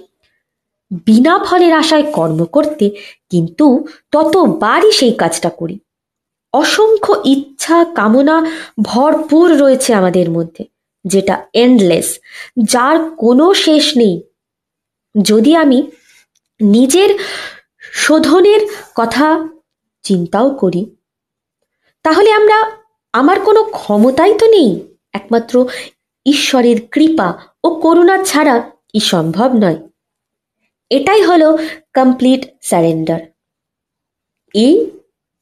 বিনা 1.06 1.38
ফলের 1.38 1.72
আশায় 1.72 2.02
কর্ম 2.02 2.44
করতে, 2.44 2.90
কিন্তু 3.30 3.86
ততবারই 4.12 4.92
সেই 4.92 5.12
কাজটা 5.12 5.50
করি। 5.50 5.78
অসংখ্য 6.52 7.12
ইচ্ছা, 7.24 7.84
কামনা 7.84 8.46
ভরপুর 8.82 9.58
রয়েছে 9.58 9.94
আমাদের 9.94 10.30
মধ্যে। 10.30 10.64
যেটা 11.04 11.46
এন্ডলেস 11.52 12.20
যার 12.64 13.10
কোনো 13.10 13.54
শেষ 13.54 13.96
নেই। 13.96 14.22
যদি 15.22 15.56
আমি 15.56 15.90
নিজের 16.60 17.18
শোধনের 17.80 18.60
কথা 18.94 19.48
চিন্তাও 20.02 20.50
করি, 20.50 20.96
তাহলে 22.02 22.32
আমরা, 22.32 22.70
আমার 23.12 23.40
কোনো 23.40 23.64
ক্ষমতাই 23.64 24.34
তো 24.34 24.46
নেই। 24.46 24.96
একমাত্র 25.12 25.68
ঈশ্বরের 26.26 26.76
কৃপা 26.90 27.38
ও 27.64 27.74
করুণা 27.74 28.24
ছাড়া 28.24 28.70
ই 28.94 29.00
সম্ভব 29.00 29.50
নয়। 29.54 29.88
এটাই 30.90 31.22
হলো 31.22 31.58
কমপ্লিট 31.94 32.46
স্যারেন্ডার 32.62 33.20
এই, 34.54 34.90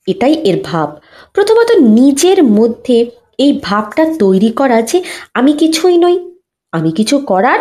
এটাই 0.07 0.33
এর 0.33 0.61
ভাব। 0.65 0.97
প্রথমত 1.33 1.71
নিজের 1.71 2.45
মধ্যে 2.45 3.11
এই 3.39 3.61
ভাবটা 3.63 4.05
তৈরি 4.19 4.51
করা 4.51 4.83
যে 4.83 5.03
আমি 5.35 5.53
কিছুই 5.53 5.99
নই, 5.99 6.17
আমি 6.73 6.91
কিছু 6.93 7.19
করার 7.19 7.61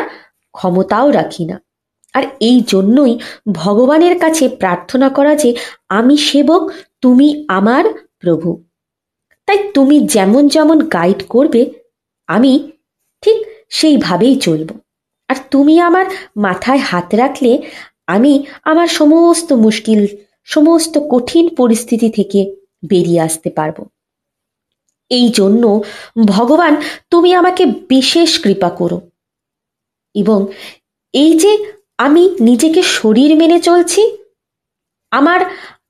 ক্ষমতাও 0.52 1.12
রাখি 1.12 1.46
না। 1.46 1.62
আর 2.14 2.24
এই 2.40 2.64
জন্যই 2.68 3.20
ভগবানের 3.52 4.20
কাছে 4.20 4.50
প্রার্থনা 4.50 5.10
করা 5.10 5.36
যে 5.36 5.56
আমি 5.90 6.18
সেবক, 6.18 6.72
তুমি 7.02 7.46
আমার 7.48 7.84
প্রভু। 8.20 8.64
তাই 9.46 9.60
তুমি 9.74 10.00
যেমন 10.08 10.48
যেমন 10.48 10.78
গাইড 10.88 11.24
করবে, 11.30 11.62
আমি 12.28 12.72
ঠিক 13.22 13.38
সেইভাবেই 13.70 14.36
চলব। 14.36 14.70
আর 15.28 15.36
তুমি 15.52 15.80
আমার 15.80 16.06
মাথায় 16.38 16.80
হাত 16.80 17.16
রাখলে, 17.16 17.52
আমি 18.08 18.46
আমার 18.64 18.88
সমস্ত 18.88 19.54
মুশকিল, 19.54 20.08
সমস্ত 20.44 21.00
কঠিন 21.12 21.56
পরিস্থিতি 21.56 22.10
থেকে 22.10 22.56
বেরিয়ে 22.90 23.22
আসতে 23.22 23.50
পারব। 23.50 23.78
এই 25.10 25.30
জন্য 25.30 25.84
ভগবান, 26.26 26.82
তুমি 27.10 27.34
আমাকে 27.34 27.65
বিশেষ 27.65 28.39
কৃপা 28.39 28.70
করো। 28.70 29.02
এবং 30.15 30.48
এই 31.13 31.39
যে 31.39 31.72
আমি 31.98 32.36
নিজেকে 32.39 32.84
শরীর 32.84 33.36
মেনে 33.36 33.60
চলছি, 33.60 34.18
আমার 35.12 35.39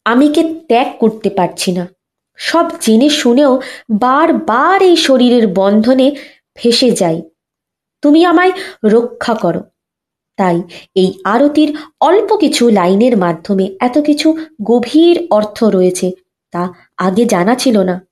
আমিকে 0.05 0.43
ত্যাগ 0.67 0.87
করতে 0.99 1.29
পারছি 1.29 1.71
না। 1.71 1.87
সব 2.35 2.65
জেনে 2.81 3.09
শুনেও 3.09 3.61
বারবার 3.91 4.83
এই 4.83 4.95
শরীরের 4.95 5.47
বন্ধনে 5.47 6.15
ফেসে 6.55 6.91
যাই। 6.91 7.21
তুমি 8.01 8.25
আমায় 8.25 8.51
রক্ষা 8.85 9.33
করো। 9.33 9.63
তাই 10.37 10.61
এই 10.95 11.19
আরতির 11.23 11.77
অল্প 12.01 12.35
কিছু 12.35 12.69
লাইনের 12.69 13.17
মাধ্যমে 13.17 13.77
এত 13.79 13.97
কিছু 13.97 14.37
গভীর 14.63 15.27
অর্থ 15.31 15.63
রয়েছে, 15.63 16.11
তা 16.51 16.69
আগে 16.97 17.25
জানা 17.25 17.55
ছিল 17.55 17.79
না। 17.79 18.05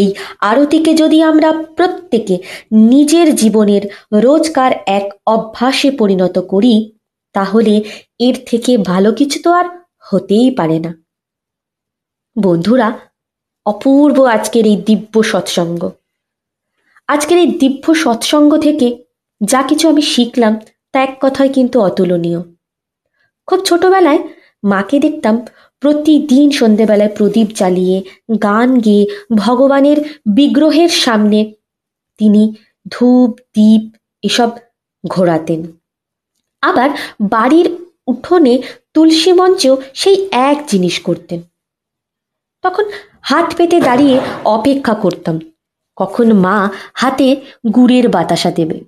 এই 0.00 0.08
আরতিকে 0.40 0.92
যদি 0.94 1.18
আমরা 1.30 1.50
প্রত্যেকে 1.76 2.36
নিজের 2.90 3.28
জীবনের 3.34 3.84
রোজকার 4.24 4.70
এক 4.90 5.06
অভ্যাসে 5.26 5.90
পরিণত 5.90 6.36
করি, 6.52 6.74
তাহলে 7.34 7.74
এর 8.18 8.36
থেকে 8.46 8.72
ভালো 8.90 9.10
কিছু 9.12 9.38
তো 9.44 9.50
আর 9.52 9.66
হতেই 10.08 10.48
পারে 10.50 10.78
না। 10.78 10.92
বন্ধুরা, 12.36 12.88
অপূর্ব 13.66 14.16
আজকের 14.36 14.64
এই 14.66 14.78
দিব্য 14.88 15.14
সৎসঙ্গ। 15.22 15.82
আজকের 17.08 17.38
এই 17.38 17.50
দিব্য 17.60 17.84
সৎসঙ্গ 18.02 18.50
থেকে 18.66 18.88
যা 19.40 19.60
কিছু 19.62 19.84
আমি 19.88 20.02
শিখলাম, 20.12 20.54
তা 20.92 20.98
এক 21.02 21.12
কথায় 21.20 21.50
কিন্তু 21.52 21.76
অতুলনীয়। 21.80 22.40
খুব 23.48 23.60
ছোটবেলায় 23.64 24.20
মাকে 24.64 24.96
দেখতাম 24.98 25.34
প্রতিদিন 25.80 26.50
সন্ধেবেলায় 26.50 27.14
প্রদীপ 27.16 27.48
জ্বালিয়ে 27.54 28.02
গান 28.42 28.78
গেয়ে 28.80 29.06
ভগবানের 29.34 29.98
বিগ্রহের 30.26 30.88
সামনে 30.88 31.54
তিনি 32.18 32.54
ধূপ 32.90 33.30
দ্বীপ 33.30 33.96
এসব 34.22 34.50
ঘোরাতেন। 35.06 35.60
আবার 36.62 36.90
বাড়ির 37.20 37.68
উঠোনে 38.06 38.62
তুলসী 38.94 39.32
মঞ্চেও 39.32 39.82
সেই 39.94 40.28
এক 40.32 40.58
জিনিস 40.66 41.00
করতেন। 41.00 41.40
তখন 42.62 42.84
হাত 43.22 43.54
পেতে 43.56 43.80
দাঁড়িয়ে 43.80 44.20
অপেক্ষা 44.44 44.94
করতাম, 44.94 45.38
কখন 45.96 46.32
মা 46.32 46.68
হাতে 46.94 47.36
গুড়ের 47.74 48.08
বাতাসা 48.08 48.50
দেবে। 48.50 48.80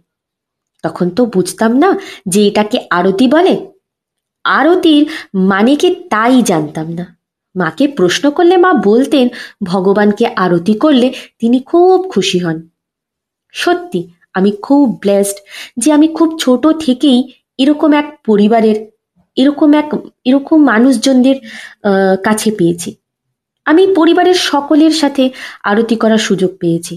তখন 0.83 1.11
তো 1.11 1.27
বুঝতাম 1.27 1.77
না 1.77 1.99
যে 2.27 2.47
এটাকে 2.47 2.87
আরতি 2.91 3.29
বলে। 3.29 3.55
আরতির 4.45 5.03
মানে 5.35 5.77
কি 5.77 5.89
তাই 6.11 6.43
জানতাম 6.43 6.89
না। 6.89 7.17
মাকে 7.55 7.89
প্রশ্ন 7.89 8.31
করলে 8.31 8.57
মা 8.57 8.73
বলতেন, 8.73 9.29
ভগবানকে 9.63 10.27
আরতি 10.27 10.75
করলে 10.75 11.13
তিনি 11.39 11.59
খুব 11.61 12.11
খুশি 12.11 12.39
হন। 12.39 12.69
সত্যি, 13.55 14.01
আমি 14.35 14.51
খুব 14.63 14.99
ব্লেসড 15.01 15.37
যে 15.77 15.93
আমি 15.93 16.09
খুব 16.09 16.39
ছোট 16.39 16.67
থেকেই 16.81 17.33
এরকম 17.59 17.93
এক 17.93 18.19
পরিবারের, 18.27 18.87
এরকম 19.37 19.75
এক, 19.75 19.89
এরকম 20.25 20.65
মানুষজনদের 20.65 21.37
কাছে 22.25 22.51
পেয়েছি। 22.51 22.95
আমি 23.65 23.95
পরিবারের 23.95 24.35
সকলের 24.35 24.91
সাথে 24.91 25.31
আরতি 25.65 25.97
করার 25.97 26.19
সুযোগ 26.19 26.51
পেয়েছি। 26.59 26.95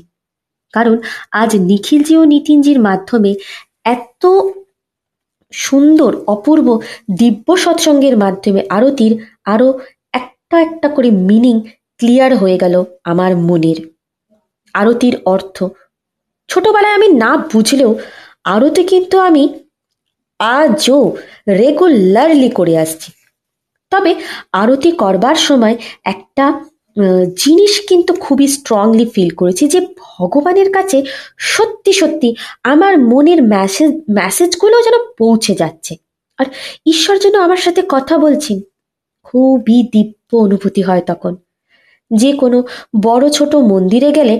কারণ 0.73 0.97
আজ 1.31 1.55
নিখিলজি 1.55 2.17
ও 2.17 2.23
নিতিনজির 2.23 2.79
মাধ্যমে 2.79 3.35
এত 3.83 4.25
সুন্দর, 5.53 6.11
অপূর্ব, 6.27 6.67
দিব্য 7.17 7.47
সৎসঙ্গের 7.57 8.17
মাধ্যমে 8.17 8.61
আরতির 8.69 9.13
আরও 9.45 9.79
একটা 10.13 10.57
একটা 10.61 10.87
করে 10.89 11.11
মিনিং 11.11 11.61
ক্লিয়ার 11.97 12.37
হয়ে 12.37 12.57
গেল 12.57 12.83
আমার 13.03 13.31
মনের। 13.37 13.79
আরতির 14.73 15.15
অর্থ, 15.25 15.63
ছোটবেলায় 16.49 16.93
আমি 16.93 17.07
না 17.13 17.37
বুঝলেও 17.37 17.95
আরতি 18.43 18.83
কিন্তু 18.83 19.19
আমি 19.19 19.43
আজও 20.39 21.15
রেগুলারলি 21.49 22.49
করে 22.49 22.77
আসছি। 22.77 23.11
তবে 23.91 24.15
আরতি 24.51 24.91
করবার 24.91 25.35
সময় 25.35 25.75
একটা 26.03 26.45
জিনিস 27.37 27.73
কিন্তু 27.89 28.13
খুবই 28.13 28.47
স্ট্রংলি 28.47 29.05
ফিল 29.05 29.29
করেছি 29.29 29.67
যে 29.67 29.79
ভগবানের 29.99 30.71
কাছে 30.71 31.03
সত্যি 31.37 31.93
সত্যি 31.93 32.35
আমার 32.63 32.99
মনের 32.99 33.43
মেসেজ 33.43 33.91
মেসেজগুলো 34.09 34.81
যেন 34.81 34.93
পৌঁছে 35.17 35.55
যাচ্ছে। 35.55 35.95
আর 36.39 36.45
ঈশ্বর 36.85 37.15
যেন 37.17 37.35
আমার 37.41 37.57
সাথে 37.57 37.81
কথা 37.89 38.17
বলছেন, 38.17 38.59
খুবই 39.23 39.89
দিব্য 39.93 40.29
অনুভূতি 40.37 40.81
হয় 40.81 41.01
তখন। 41.01 41.35
যে 42.11 42.31
কোনো 42.31 42.63
বড় 43.01 43.29
ছোট 43.29 43.55
মন্দিরে 43.55 44.11
গেলে 44.11 44.35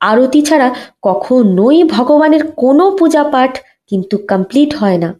আরতি 0.00 0.42
ছাড়া 0.42 0.74
কখনোই 1.02 1.84
ভগবানের 1.84 2.42
কোনো 2.52 2.84
পূজা 2.98 3.24
পাঠ 3.24 3.58
কিন্তু 3.86 4.18
কমপ্লিট 4.18 4.74
হয় 4.74 4.98
না। 4.98 5.14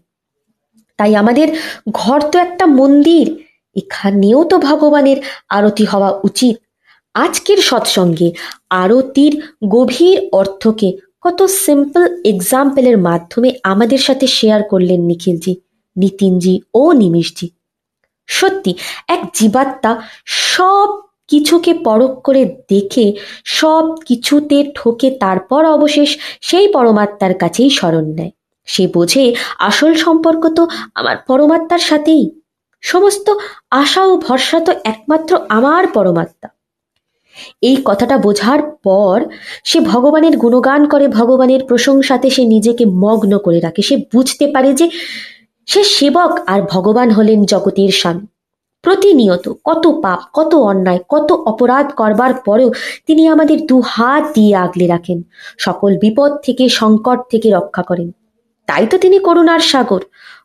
তাই 0.99 1.17
আমাদের 1.17 1.49
ঘর 1.93 2.21
তো 2.33 2.39
একটা 2.39 2.67
মন্দির, 2.67 3.45
এখানেও 3.77 4.45
তো 4.45 4.59
ভগবানের 4.59 5.17
আরতি 5.49 5.85
হওয়া 5.85 6.11
উচিত। 6.25 6.57
আজকের 7.15 7.59
সৎসঙ্গে 7.61 8.33
আরতির 8.71 9.43
গভীর 9.69 10.29
অর্থকে 10.33 10.93
কত 11.21 11.43
সিম্পল 11.43 12.03
এক্সাম্পলের 12.25 12.99
মাধ্যমে 12.99 13.55
আমাদের 13.63 13.99
সাথে 13.99 14.27
শেয়ার 14.27 14.63
করলেন 14.63 15.01
নিখিলজি, 15.01 15.57
নিতিনজি 15.97 16.61
ও 16.75 16.93
নিমিশজি। 16.93 17.51
সত্যি, 18.27 18.75
এক 19.09 19.21
জীবাত্মা 19.35 20.03
সব 20.27 20.89
কিছুকে 21.29 21.75
পরখ 21.75 22.23
করে 22.23 22.45
দেখে, 22.69 23.13
সব 23.45 23.85
কিছুতে 24.07 24.73
ঠকে 24.75 25.11
তারপর 25.11 25.65
অবশেষ 25.65 26.19
সেই 26.41 26.69
পরমাত্মার 26.69 27.35
কাছেই 27.35 27.71
স্মরণ 27.71 28.05
নেয়। 28.05 28.31
সে 28.67 28.87
বোঝে, 28.87 29.35
আসল 29.59 29.95
সম্পর্ক 29.95 30.49
তো 30.49 30.69
আমার 30.95 31.17
পরমাত্মার 31.27 31.79
সাথেই। 31.79 32.31
সমস্ত 32.83 33.31
আশা 33.71 34.05
ও 34.05 34.17
ভরসা 34.17 34.61
তো 34.61 34.73
একমাত্র 34.85 35.39
আমার 35.49 35.87
পরমাত্মা। 35.87 36.49
এই 37.63 37.77
কথাটা 37.85 38.19
বোঝার 38.19 38.63
পর 38.63 39.25
সে 39.65 39.81
ভগবানের 39.81 40.37
গুণগান 40.37 40.89
করে, 40.89 41.09
ভগবানের 41.09 41.65
প্রশংসাতে 41.65 42.31
সে 42.31 42.45
নিজেকে 42.45 42.85
মগ্ন 42.87 43.39
করে 43.39 43.61
রাখে। 43.61 43.83
সে 43.83 43.97
বুঝতে 44.13 44.47
পারে 44.47 44.75
যে 44.75 44.91
সে 45.67 45.85
সেবক 45.85 46.39
আর 46.47 46.63
ভগবান 46.63 47.11
হলেন 47.11 47.45
জগতের 47.45 47.89
স্বামী। 47.89 48.27
প্রতিনিয়ত 48.83 49.53
কত 49.65 49.87
পাপ, 50.03 50.21
কত 50.35 50.55
অন্যায়, 50.55 50.99
কত 51.09 51.33
অপরাধ 51.33 51.87
করবার 51.97 52.35
পরেও 52.35 52.73
তিনি 53.07 53.29
আমাদের 53.29 53.67
দু 53.67 53.81
হাত 53.81 54.25
দিয়ে 54.35 54.57
আগলে 54.57 54.87
রাখেন, 54.87 55.23
সকল 55.59 55.99
বিপদ 55.99 56.33
থেকে, 56.43 56.69
সংকট 56.69 57.19
থেকে 57.31 57.51
রক্ষা 57.51 57.83
করেন। 57.83 58.13
তাই 58.67 58.87
তো 58.87 58.99
তিনি 58.99 59.19
করুণার 59.19 59.61
সাগর। 59.61 60.01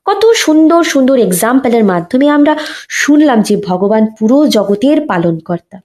কত 0.05 0.25
সুন্দর 0.35 0.83
সুন্দর 0.83 1.19
এক্সাম্পলের 1.19 1.83
মাধ্যমে 1.83 2.29
আমরা 2.29 2.57
শুনলাম 2.89 3.41
যে 3.41 3.61
ভগবান 3.65 4.05
পুরো 4.19 4.47
জগতের 4.47 5.07
পালনকর্তা। 5.07 5.77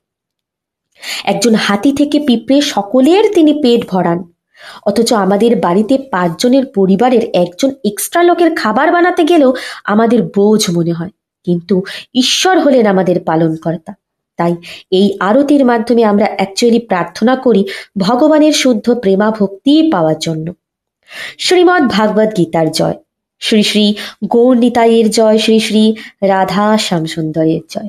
একজন 1.24 1.54
হাতি 1.54 1.92
থেকে 1.92 2.20
পিঁপড়ে 2.20 2.60
সকলের 2.60 3.32
তিনি 3.34 3.54
পেট 3.62 3.88
ভরান। 3.88 4.32
অথচ 4.86 5.12
আমাদের 5.12 5.60
বাড়িতে 5.60 5.98
পাঁচজনের 5.98 6.66
পরিবারের 6.66 7.22
একজন 7.32 7.70
এক্সট্রা 7.84 8.22
লোকের 8.22 8.54
খাবার 8.54 8.92
বানাতে 8.92 9.24
গেলেও 9.24 9.54
আমাদের 9.84 10.22
বোঝ 10.22 10.70
মনে 10.70 10.92
হয়। 10.92 11.10
কিন্তু 11.44 11.82
ঈশ্বর 12.14 12.60
হলেন 12.60 12.86
আমাদের 12.86 13.20
পালনকর্তা। 13.20 13.94
তাই 14.36 14.56
এই 14.90 15.16
আরতির 15.20 15.64
মাধ্যমে 15.64 16.04
আমরা 16.04 16.26
অ্যাকচুয়ালি 16.36 16.78
প্রার্থনা 16.78 17.36
করি 17.36 17.64
ভগবানের 17.98 18.52
শুদ্ধ 18.52 18.94
প্রেমা 18.94 19.30
ভক্তি 19.30 19.90
পাওয়ার 19.92 20.18
জন্য। 20.18 20.54
শ্রীমৎ 21.38 21.82
ভাগবত 21.82 22.36
গীতার 22.36 22.70
জয়। 22.70 22.94
শ্রী 23.40 23.62
শ্রী 23.62 23.94
গৌর 24.24 24.56
নিতাইয়ের 24.56 25.10
জয়, 25.10 25.38
শ্রী 25.38 25.60
শ্রী 25.60 25.94
রাধা 26.22 26.78
শ্যামসুন্দরের 26.78 27.60
জয়। 27.70 27.88